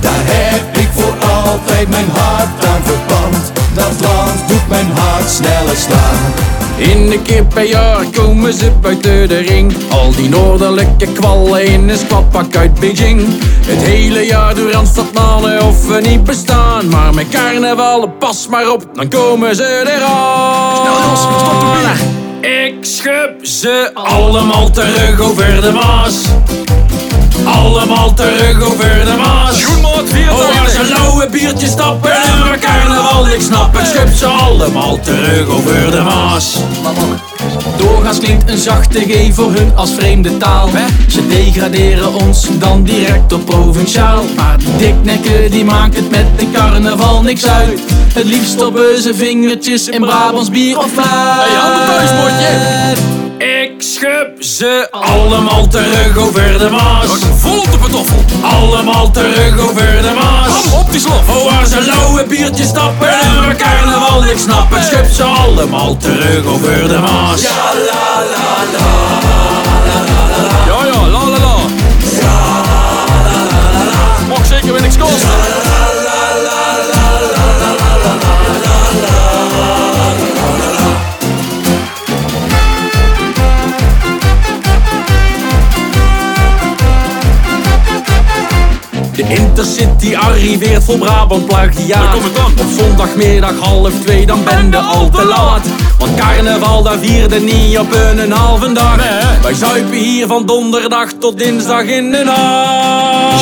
Daar 0.00 0.24
heb 0.36 0.76
ik 0.76 0.88
voor 0.94 1.14
altijd 1.36 1.88
mijn 1.88 2.10
hart 2.14 2.66
aan 2.66 2.82
verpand. 2.84 3.52
Dat 3.74 3.94
land 4.00 4.48
doet 4.48 4.68
mijn 4.68 4.90
hart 4.94 5.30
sneller 5.30 5.76
slaan. 5.76 6.48
In 6.78 7.12
een 7.12 7.22
keer 7.22 7.44
per 7.44 7.64
jaar 7.64 8.04
komen 8.14 8.52
ze 8.52 8.70
buiten 8.80 9.28
de 9.28 9.38
ring. 9.38 9.74
Al 9.90 10.10
die 10.10 10.28
noordelijke 10.28 11.12
kwallen 11.12 11.64
in 11.64 11.88
een 11.88 11.98
squatpak 11.98 12.56
uit 12.56 12.80
Beijing. 12.80 13.22
Het 13.66 13.82
hele 13.82 14.26
jaar 14.26 14.54
door 14.54 14.70
Randstad 14.70 15.12
mannen 15.12 15.62
of 15.62 15.86
we 15.86 16.00
niet 16.00 16.24
bestaan. 16.24 16.88
Maar 16.88 17.14
met 17.14 17.28
carnaval, 17.28 18.08
pas 18.08 18.48
maar 18.48 18.72
op, 18.72 18.84
dan 18.92 19.08
komen 19.08 19.56
ze 19.56 19.82
eraan. 19.96 20.76
Snel 20.76 21.10
Jos, 21.10 21.20
stop 21.20 21.60
de 22.40 22.48
Ik 22.48 22.84
schub 22.84 23.46
ze 23.46 23.90
allemaal 23.94 24.70
terug 24.70 25.20
over 25.20 25.60
de 25.60 25.72
Maas 25.72 26.22
allemaal 27.44 28.14
terug 28.14 28.62
over 28.62 29.04
de 29.04 29.16
Maas. 29.16 29.66
Oh, 29.66 30.54
waar 30.54 30.70
ze 30.70 30.88
lauwe 30.88 31.28
biertjes 31.30 31.70
stappen 31.70 32.12
en 32.12 32.50
we 32.50 32.58
carnaval, 32.60 33.28
ik 33.28 33.40
snap 33.40 33.76
het. 33.76 33.86
Schub 33.86 34.14
ze 34.14 34.26
allemaal 34.26 35.00
terug 35.00 35.48
over 35.48 35.90
de 35.90 36.00
Maas. 36.00 36.56
Doorgaans 37.76 38.18
klinkt 38.18 38.50
een 38.50 38.58
zachte 38.58 39.00
G 39.00 39.34
voor 39.34 39.52
hun 39.52 39.72
als 39.76 39.90
vreemde 39.94 40.36
taal. 40.36 40.68
Ze 41.08 41.26
degraderen 41.26 42.14
ons 42.14 42.46
dan 42.58 42.82
direct 42.82 43.32
op 43.32 43.44
provinciaal. 43.44 44.24
Maar 44.36 44.58
die 44.58 44.76
diknekken 44.76 45.50
die 45.50 45.64
maakt 45.64 45.96
het 45.96 46.10
met 46.10 46.26
de 46.38 46.50
carnaval 46.52 47.22
niks 47.22 47.46
uit. 47.46 47.80
Het 48.14 48.24
liefst 48.24 48.50
stoppen 48.50 49.02
ze 49.02 49.14
vingertjes 49.14 49.88
in 49.88 50.00
Brabants 50.00 50.50
bier 50.50 50.78
of 50.78 50.90
fluit. 50.92 51.08
Hey, 51.08 51.56
handen 51.56 51.86
thuis, 51.86 53.17
Ik 53.38 53.72
schub 53.78 54.42
ze 54.42 54.88
allemaal 54.90 55.66
terug 55.66 56.16
over 56.16 56.58
de 56.58 56.68
Maas. 56.70 57.06
Vol 57.36 57.58
op 57.58 57.70
de 57.70 57.78
patoffel. 57.78 58.24
Allemaal 58.42 59.10
terug 59.10 59.58
over 59.58 60.02
de 60.02 60.12
Maas. 60.20 60.62
Kom 60.62 60.72
op 60.72 60.90
die 60.90 61.00
slof. 61.00 61.28
Oh, 61.28 61.52
waar 61.52 61.66
ze 61.66 61.84
lauwe 61.86 62.24
biertjes 62.24 62.68
stappen 62.68 63.08
en 63.08 63.48
we 63.48 63.54
carnaval 63.54 64.24
ik 64.24 64.38
snap 64.38 64.70
het. 64.70 64.84
Schub 64.84 65.06
ze 65.10 65.22
allemaal 65.22 65.96
terug 65.96 66.44
over 66.46 66.88
de 66.88 66.98
Maas. 66.98 67.42
Ja, 67.42 67.72
la, 67.74 68.24
la, 68.30 68.78
la. 68.78 68.97
Intercity 89.28 90.14
arriveert 90.14 90.84
vol 90.84 90.98
Brabant 90.98 91.46
plagiaat 91.46 92.14
Op 92.14 92.66
zondagmiddag 92.78 93.58
half 93.58 93.92
twee, 94.04 94.26
dan 94.26 94.44
ben 94.44 94.70
je 94.70 94.76
al 94.76 95.10
te 95.10 95.24
laat. 95.24 95.66
Want 95.98 96.14
carnaval, 96.14 96.82
daar 96.82 96.98
vierde 96.98 97.40
niet 97.40 97.78
op 97.78 97.92
een 97.92 98.32
halve 98.32 98.72
dag. 98.72 98.96
Wij 99.42 99.54
zuipen 99.54 99.96
hier 99.96 100.26
van 100.26 100.46
donderdag 100.46 101.12
tot 101.12 101.38
dinsdag 101.38 101.82
in 101.82 102.10
de 102.10 102.22
nacht 102.24 103.38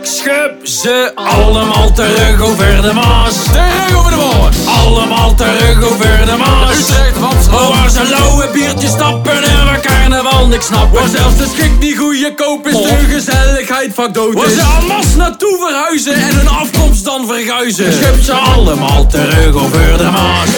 Ik 0.00 0.06
schub 0.06 0.66
ze 0.66 1.12
allemaal 1.14 1.92
terug 1.92 2.40
over 2.40 2.82
de 2.82 2.92
Maas. 2.92 3.34
Terug 3.52 3.96
over 3.98 4.10
de 4.10 4.16
Maas. 4.16 4.56
Allemaal 4.84 5.34
terug 5.34 5.82
over 5.82 6.26
de 6.26 6.36
Maas. 6.36 6.78
Utrecht, 6.78 7.22
Amsterdam. 7.22 7.68
Waar 7.68 7.90
ze 7.90 8.08
lauwe 8.08 8.48
biertjes 8.52 8.90
stappen 8.90 9.42
en 9.42 9.64
waar 9.64 9.80
carnaval 9.80 10.46
niks 10.46 10.66
snappen 10.66 11.00
Waar 11.00 11.08
zelfs 11.08 11.36
de 11.36 11.46
schik 11.54 11.78
niet 11.78 11.98
goede 11.98 12.34
koop 12.34 12.66
is, 12.66 12.72
de 12.72 13.06
gezelligheid 13.08 13.94
vaak 13.94 14.14
dood 14.14 14.34
is. 14.34 14.40
Waar 14.40 14.50
ze 14.50 14.62
almas 14.62 15.14
naartoe 15.16 15.56
verhuizen 15.60 16.14
en 16.14 16.36
hun 16.36 16.48
afkomst 16.48 17.04
dan 17.04 17.26
verguizen. 17.26 17.92
Schub 17.92 18.22
ze 18.22 18.32
allemaal 18.32 19.06
terug 19.06 19.54
over 19.54 19.98
de 19.98 20.10
Maas 20.10 20.48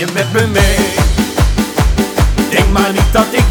je 0.00 0.06
met 0.14 0.32
me 0.32 0.46
mee? 0.46 0.76
Denk 2.50 2.70
maar 2.72 2.92
niet 2.92 3.12
dat 3.12 3.26
ik 3.30 3.44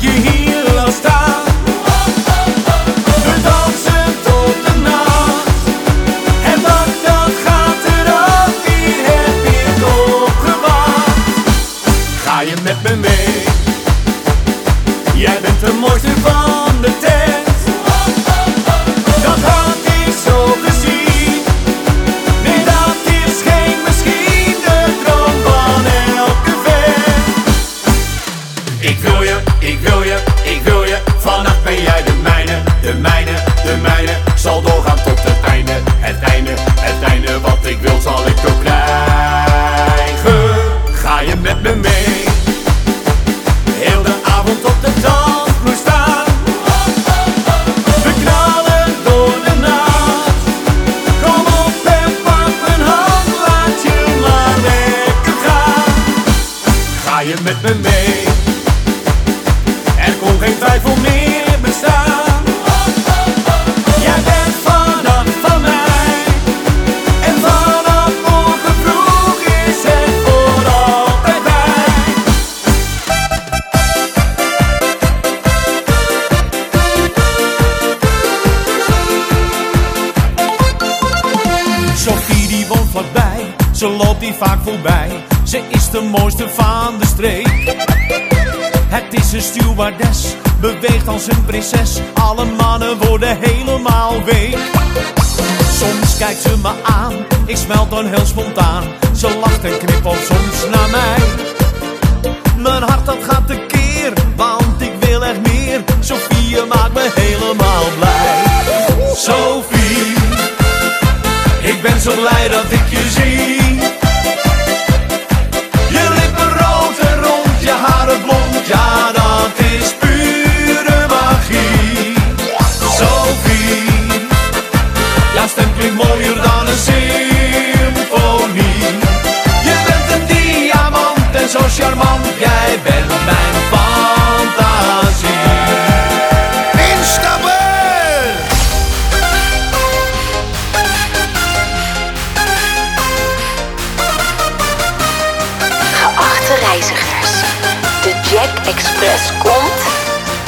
Black 148.39 148.67
Express 148.67 149.31
komt 149.39 149.81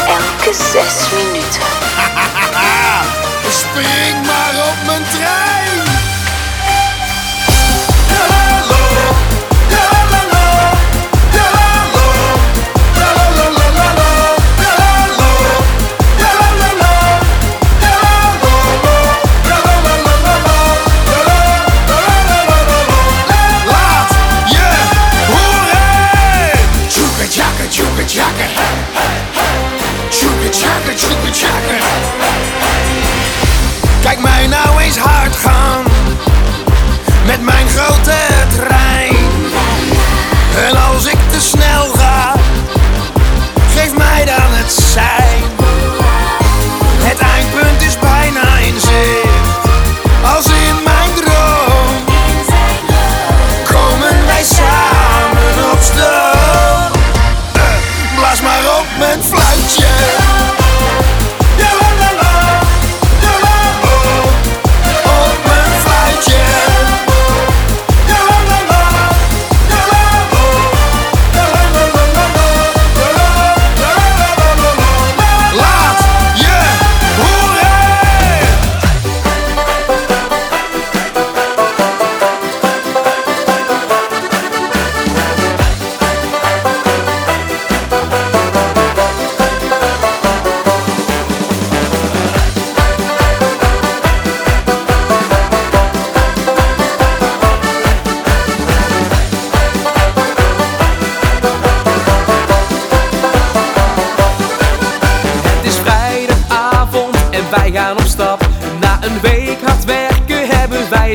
elke 0.07 0.53
zes 0.53 1.09
minuten. 1.09 1.61
Spring 3.61 4.25
maar 4.25 4.67
op 4.67 4.85
mijn 4.85 5.03
trein! 5.09 5.50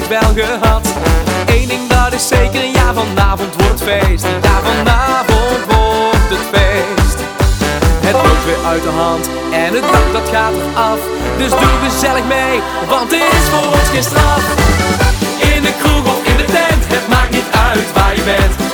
wel 0.09 0.33
gehad. 0.35 0.87
Eén 1.47 1.69
ding 1.69 1.89
dat 1.89 2.13
is 2.13 2.29
zeker, 2.29 2.65
ja 2.65 2.95
vanavond 2.95 3.55
wordt 3.63 3.83
feest. 3.83 4.25
Ja 4.43 4.61
vanavond 4.63 5.65
wordt 5.67 6.29
het 6.35 6.47
feest. 6.53 7.19
Het 8.07 8.13
loopt 8.15 8.45
weer 8.45 8.65
uit 8.67 8.83
de 8.83 8.89
hand 8.89 9.29
en 9.53 9.75
het 9.75 9.83
dak 9.93 10.13
dat 10.13 10.29
gaat 10.33 10.53
eraf. 10.53 10.99
Dus 11.39 11.51
doe 11.51 11.77
gezellig 11.89 12.25
mee, 12.25 12.61
want 12.89 13.11
dit 13.11 13.33
is 13.39 13.49
voor 13.53 13.67
ons 13.73 13.89
geen 13.93 14.03
straf. 14.03 14.45
In 15.55 15.63
de 15.63 15.73
kroeg 15.81 16.07
of 16.15 16.27
in 16.31 16.37
de 16.37 16.45
tent, 16.45 16.83
het 16.95 17.09
maakt 17.09 17.31
niet 17.31 17.49
uit 17.69 17.93
waar 17.95 18.15
je 18.17 18.23
bent. 18.23 18.66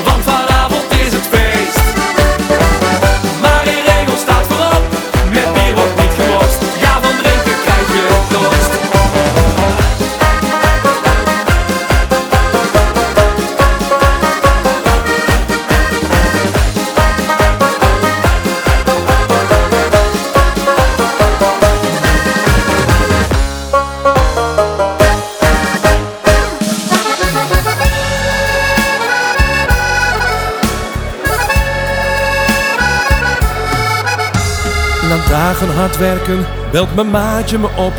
van 35.66 35.74
hard 35.74 35.96
werken, 35.96 36.46
belt 36.70 36.94
mijn 36.94 37.10
maatje 37.10 37.58
me 37.58 37.68
op. 37.76 37.92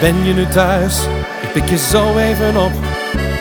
Ben 0.00 0.24
je 0.24 0.34
nu 0.34 0.46
thuis? 0.46 0.98
Ik 1.40 1.52
pik 1.52 1.68
je 1.68 1.78
zo 1.78 2.16
even 2.16 2.56
op. 2.56 2.72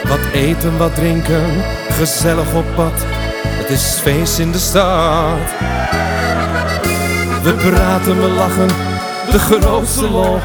Wat 0.07 0.19
eten, 0.33 0.77
wat 0.77 0.95
drinken, 0.95 1.63
gezellig 1.91 2.53
op 2.53 2.65
pad. 2.75 3.05
Het 3.43 3.69
is 3.69 3.99
feest 4.01 4.39
in 4.39 4.51
de 4.51 4.57
stad. 4.57 5.37
We 7.43 7.53
praten, 7.53 8.21
we 8.21 8.27
lachen, 8.27 8.67
de 9.31 9.39
grootste 9.39 10.09
lol. 10.09 10.39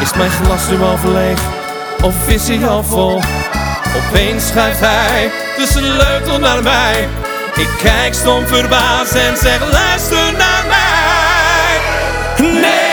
Is 0.00 0.14
mijn 0.14 0.30
glas 0.30 0.68
nu 0.70 0.80
al 0.80 1.12
leeg, 1.12 1.40
of 2.02 2.28
is 2.28 2.48
hij 2.48 2.66
al 2.66 2.82
vol? 2.82 3.20
Opeens 3.96 4.46
schuift 4.46 4.80
hij 4.80 5.30
tussen 5.56 5.84
sleutel 5.84 6.38
naar 6.38 6.62
mij. 6.62 7.08
Ik 7.54 7.68
kijk 7.82 8.14
stom 8.14 8.46
verbaasd 8.46 9.14
en 9.14 9.36
zeg 9.36 9.72
luister 9.72 10.32
naar 10.38 10.53
내 12.52 12.83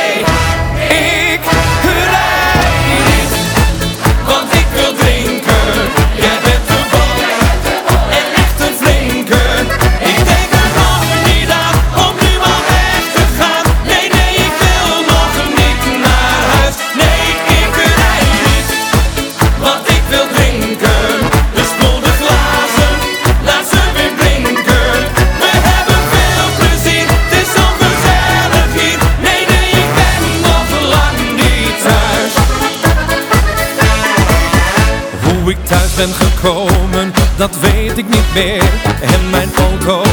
ben 36.08 36.14
gekomen, 36.14 37.14
dat 37.38 37.58
weet 37.60 37.98
ik 37.98 38.10
niet 38.10 38.34
meer. 38.34 38.64
En 39.02 39.30
mijn 39.30 39.50
auto 39.58 40.04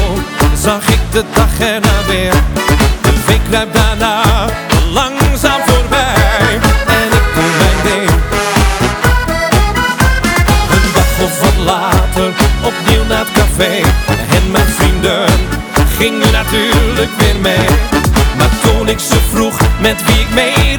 zag 0.63 0.89
ik 0.89 1.01
de 1.11 1.25
dag 1.35 1.61
erna 1.61 2.05
weer. 2.07 2.33
De 3.03 3.13
week 3.27 3.41
rijdt 3.51 3.75
daarna 3.75 4.23
langzaam 4.93 5.61
voorbij. 5.67 6.59
En 6.87 7.09
ik 7.19 7.27
doe 7.35 7.51
mijn 7.61 7.79
ding. 7.83 8.11
Een 10.75 10.93
dag 10.95 11.27
of 11.27 11.41
wat 11.41 11.65
later, 11.65 12.33
opnieuw 12.63 13.05
naar 13.09 13.25
het 13.25 13.33
café. 13.33 13.73
En 14.37 14.51
mijn 14.51 14.69
vrienden 14.79 15.29
gingen 15.99 16.33
natuurlijk 16.33 17.11
weer 17.19 17.37
mee. 17.41 17.69
Maar 18.39 18.51
toen 18.63 18.89
ik 18.89 18.99
ze 18.99 19.17
vroeg 19.33 19.57
met 19.81 20.05
wie 20.07 20.21
ik 20.21 20.31
mee 20.35 20.78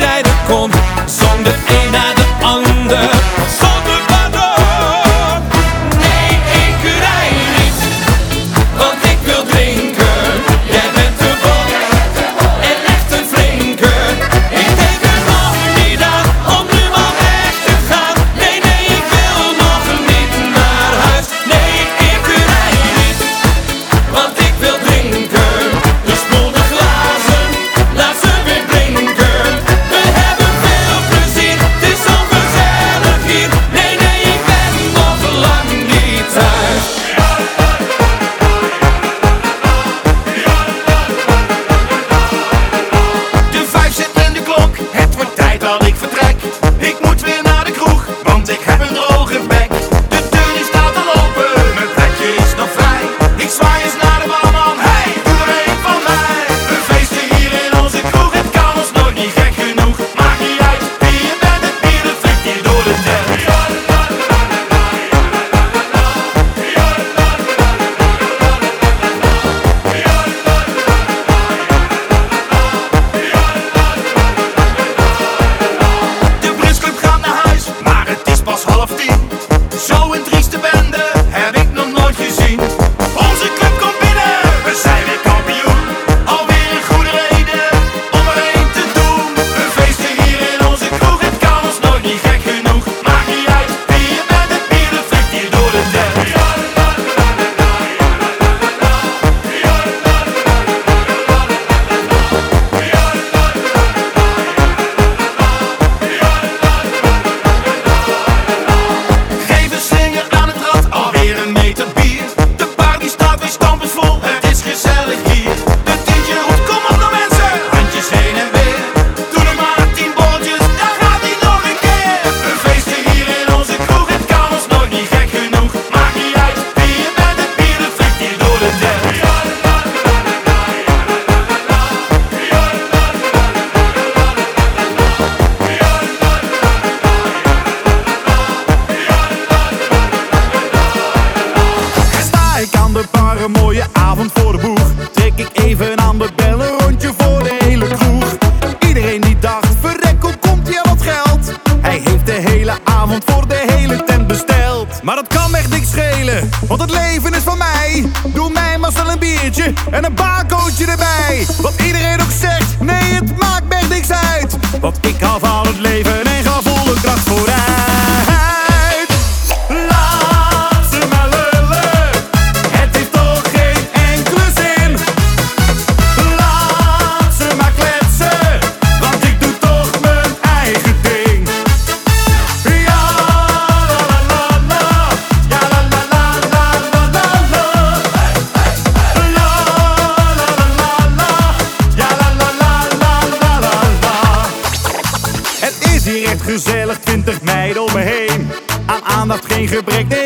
geen 199.49 199.67
gebrek. 199.67 200.18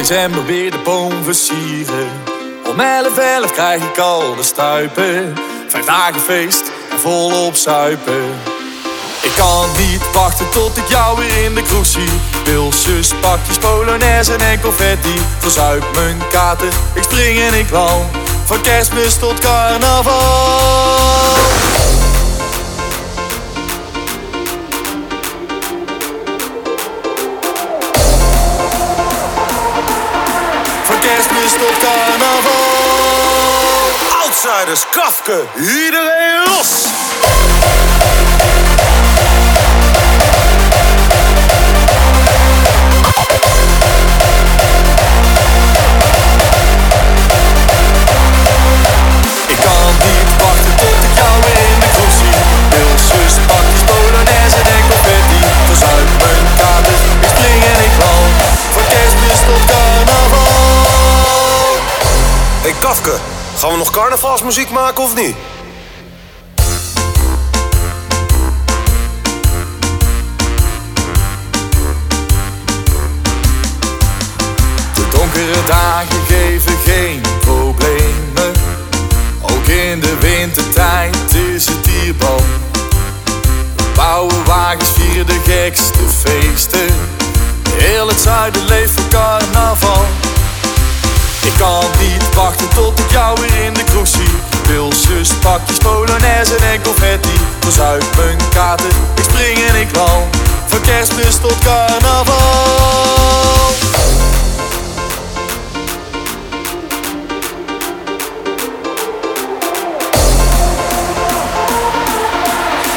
December 0.00 0.44
weer 0.44 0.70
de 0.70 0.78
boom 0.84 1.22
versieren. 1.22 2.08
Om 2.66 2.80
11 2.80 3.18
11 3.18 3.52
krijg 3.52 3.82
ik 3.82 3.98
al 3.98 4.34
de 4.36 4.42
stuipen. 4.42 5.34
Vijf 5.68 5.84
dagen 5.84 6.20
feest 6.20 6.72
en 6.90 6.98
volop 6.98 7.56
zuipen. 7.56 8.24
Ik 9.22 9.32
kan 9.36 9.68
niet 9.76 10.12
wachten 10.12 10.50
tot 10.50 10.76
ik 10.76 10.88
jou 10.88 11.18
weer 11.18 11.44
in 11.44 11.54
de 11.54 11.62
kroeg 11.62 11.86
zie. 11.86 12.10
Pilsjes, 12.44 13.14
pakjes, 13.20 13.58
polonaise 13.58 14.34
en 14.34 14.60
confetti. 14.60 15.14
Verzuip 15.38 15.84
mijn 15.94 16.22
kater, 16.30 16.72
ik 16.94 17.02
spring 17.02 17.40
en 17.40 17.54
ik 17.54 17.66
val. 17.66 18.04
Van 18.44 18.60
kerstmis 18.60 19.18
tot 19.18 19.38
carnaval. 19.38 20.10
Outsiders, 34.42 34.86
kafke, 34.90 35.44
iedereen 35.56 36.42
los. 36.44 36.70
Ik 49.46 49.56
kan 49.60 49.94
niet 50.04 50.42
wachten 50.42 50.74
tot 50.76 51.04
ik 51.04 51.14
jou 51.16 51.36
in 51.36 51.80
de 51.80 51.88
kroeg 51.94 52.12
zie. 52.20 52.38
Pilsjes, 52.68 53.34
pakjes, 53.46 53.82
polonaise 53.90 54.60
en 54.74 54.82
confetti. 54.90 55.40
Verzuip 55.66 56.08
mijn 56.18 56.46
kater, 56.56 56.98
ik 57.20 57.28
spring 57.34 57.62
en 57.72 57.80
ik 57.84 57.92
val. 57.98 58.22
Van 58.72 58.86
kerstmis 58.88 59.40
tot 59.46 59.64
carnaval. 59.70 60.50
Hey 62.62 62.74
Kafke, 62.80 63.18
gaan 63.60 63.70
we 63.70 63.76
nog 63.76 63.90
carnavalsmuziek 63.90 64.70
maken 64.70 65.04
of 65.04 65.14
niet? 65.14 65.34
De 74.94 75.08
donkere 75.10 75.64
dagen 75.66 76.26
geven 76.26 76.76
geen 76.84 77.20
problemen. 77.40 78.52
Ook 79.42 79.66
in 79.66 80.00
de 80.00 80.16
wintertijd 80.20 81.34
is 81.34 81.66
het 81.66 81.86
hier 81.86 82.14
bal. 82.14 82.40
Bouwen 83.94 84.44
wagens 84.44 84.88
vieren 84.90 85.26
de 85.26 85.40
gekste 85.44 86.08
feesten. 86.18 86.94
Heel 87.70 88.08
het 88.08 88.20
zuiden 88.20 88.64
leeft 88.64 88.92
voor 88.92 89.08
carnaval. 89.08 90.04
Ik 91.42 91.52
kan 91.58 91.84
wachten 92.34 92.68
tot 92.68 92.98
ik 92.98 93.10
jou 93.10 93.40
weer 93.40 93.64
in 93.64 93.74
de 93.74 93.84
kroeg 93.84 94.08
zie. 94.08 94.34
Pilsjes, 94.62 95.28
pakjes, 95.40 95.78
polonaise 95.78 96.56
en 96.56 96.82
confetti. 96.82 97.40
Verzuip 97.60 98.04
mijn 98.16 98.38
kater, 98.54 98.90
ik 99.14 99.22
spring 99.22 99.58
en 99.68 99.80
ik 99.80 99.88
val. 99.92 100.28
Van 100.66 100.80
kerstmis 100.80 101.36
tot 101.40 101.58
carnaval. 101.58 102.34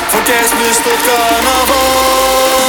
Van 0.10 0.24
kerstmis 0.24 0.76
tot 0.76 1.00
carnaval. 1.06 2.63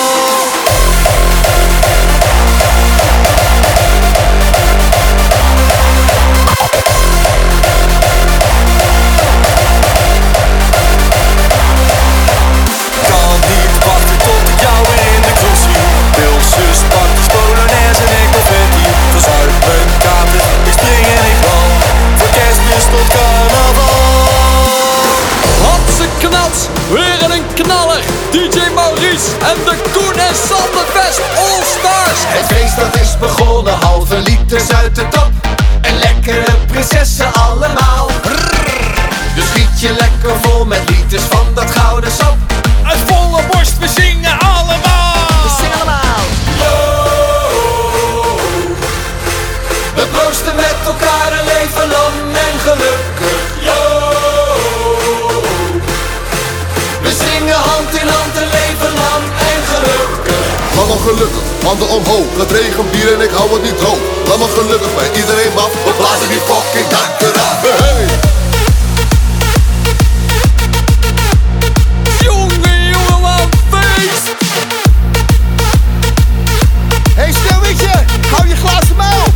Tot 22.94 23.08
carnaval. 23.08 23.92
Hatse 25.64 26.06
knats, 26.18 26.60
weer 26.90 27.30
een 27.30 27.46
knaller. 27.54 28.02
DJ 28.30 28.58
Maurice 28.74 29.30
en 29.50 29.58
de 29.64 29.74
Koen 29.92 30.18
en 30.28 30.34
Sander 30.48 30.86
Best 30.94 31.20
All 31.44 31.62
Stars. 31.74 32.20
Het 32.36 32.46
feest 32.52 32.76
dat 32.76 33.00
is 33.00 33.18
begonnen, 33.18 33.74
halve 33.74 34.18
liters 34.18 34.72
uit 34.72 34.94
de 34.94 35.08
top. 35.08 35.30
En 35.80 35.98
lekkere 35.98 36.54
prinsessen 36.66 37.32
allemaal. 37.32 38.10
Dus 39.34 39.48
giet 39.54 39.80
je 39.80 39.90
lekker 39.98 40.40
vol 40.42 40.64
met 40.64 40.82
liters 40.88 41.22
van 41.30 41.46
dat 41.54 41.70
gouden 41.70 42.12
sap. 42.18 42.36
Uit 42.84 42.98
volle 43.06 43.42
borst, 43.50 43.78
we 43.78 43.88
gelukkig, 61.04 61.46
handen 61.64 61.88
omhoog. 61.88 62.30
Het 62.36 62.50
regent 62.50 62.90
bier 62.90 63.12
en 63.14 63.20
ik 63.20 63.30
hou 63.30 63.52
het 63.52 63.62
niet 63.62 63.78
droog. 63.78 63.98
Laat 64.28 64.38
me 64.38 64.48
gelukkig 64.58 64.94
bij 64.94 65.10
iedereen 65.20 65.52
maf. 65.54 65.72
We 65.84 65.92
blazen 66.00 66.28
die 66.28 66.42
fucking 66.48 66.88
dakken 66.94 67.34
aan. 67.46 67.56
Hey! 67.62 68.04
Jongen, 72.26 72.80
jongen, 72.94 73.20
wat 73.20 73.48
feest. 73.70 74.26
Hey 77.14 77.32
hou 78.30 78.48
je 78.48 78.56
glazen 78.56 78.96
muil. 78.96 79.26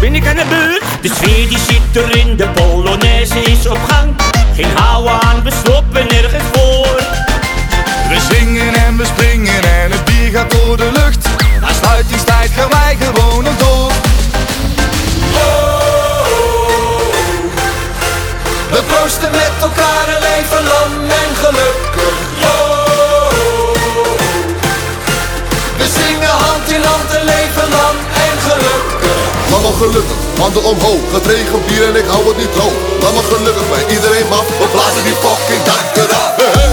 Ben 0.00 0.14
ik 0.14 0.26
aan 0.26 0.36
de 0.36 0.44
beurt? 0.48 0.82
De 1.02 1.10
sfeer 1.14 1.48
die 1.48 1.58
zit 1.68 2.02
er 2.02 2.16
in, 2.16 2.36
de 2.36 2.48
Polonaise 2.48 3.40
is 3.42 3.66
op 3.66 3.78
gang. 3.88 4.14
Geen 4.54 4.76
houden 4.76 5.20
aan, 5.20 5.42
we 5.42 5.50
stoppen 5.64 6.06
nergens 6.08 6.44
voor. 6.52 6.96
We 8.08 8.34
zingen 8.34 8.74
en 8.74 8.96
we 8.96 9.04
springen 9.04 9.37
gaat 10.38 10.50
door 10.50 10.76
de 10.76 10.90
lucht. 10.92 11.24
Na 11.60 11.68
sluitingstijd 11.82 12.50
gaan 12.56 12.70
wij 12.70 12.96
gewoon 13.00 13.44
nog 13.44 13.56
door. 13.56 13.92
We 18.70 18.80
proosten 18.90 19.30
met 19.30 19.54
elkaar 19.60 20.04
een 20.14 20.22
leven 20.30 20.62
lang 20.72 20.94
en 21.22 21.30
gelukkig. 21.44 22.16
We 25.78 25.86
zingen 26.00 26.34
hand 26.44 26.66
in 26.76 26.82
hand 26.82 27.08
een 27.18 27.26
leven 27.34 27.68
lang 27.78 27.98
en 28.26 28.36
gelukkig. 28.48 29.16
Laat 29.50 29.62
me 29.66 29.72
gelukkig, 29.82 30.18
handen 30.38 30.64
omhoog. 30.64 31.04
Het 31.16 31.26
regent 31.26 31.66
bier 31.66 31.84
en 31.88 31.96
ik 31.96 32.08
hou 32.12 32.28
het 32.28 32.36
niet 32.36 32.52
droog. 32.52 32.78
Laat 33.02 33.14
me 33.18 33.22
gelukkig 33.34 33.68
bij 33.74 33.84
iedereen 33.94 34.28
maf. 34.28 34.46
We 34.60 34.66
blazen 34.74 35.04
die 35.04 35.16
fucking 35.24 35.62
dakken 35.70 36.16
aan. 36.22 36.67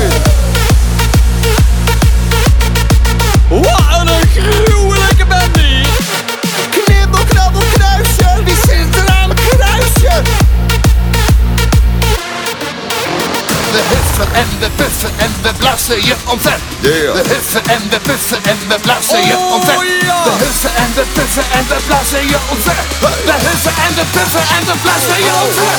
huffen 14.16 14.36
en 14.36 14.60
we 14.60 14.70
puffen 14.76 15.10
en 15.18 15.32
we 15.42 15.54
blazen 15.58 16.06
je 16.06 16.16
omver. 16.26 16.60
Yeah. 16.80 17.14
We 17.14 17.22
huffen 17.28 17.62
en 17.66 17.90
we 17.90 18.00
puffen 18.00 18.38
en 18.44 18.58
we 18.68 18.80
blazen 18.80 19.26
je 19.28 19.36
oh, 19.36 19.54
omver. 19.54 19.86
Yeah. 19.86 20.24
We 20.24 20.32
huffen 20.44 20.76
en 20.76 20.94
we 20.96 21.04
puffen 21.14 21.44
en 21.52 21.66
we 21.68 21.76
blazen 21.88 22.28
je 22.28 22.38
omver. 22.52 22.76
Hey. 23.00 23.10
We 23.26 23.32
huffen 23.48 23.74
en 23.88 23.96
we 23.96 24.04
puffen 24.12 24.42
en 24.58 24.66
we 24.66 24.74
blazen 24.82 25.18
je 25.18 25.32
oh. 25.34 25.42
omver. 25.44 25.78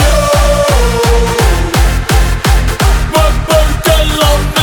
Yo, 0.00 0.12
wat 3.12 3.46
buitenland. 3.48 4.53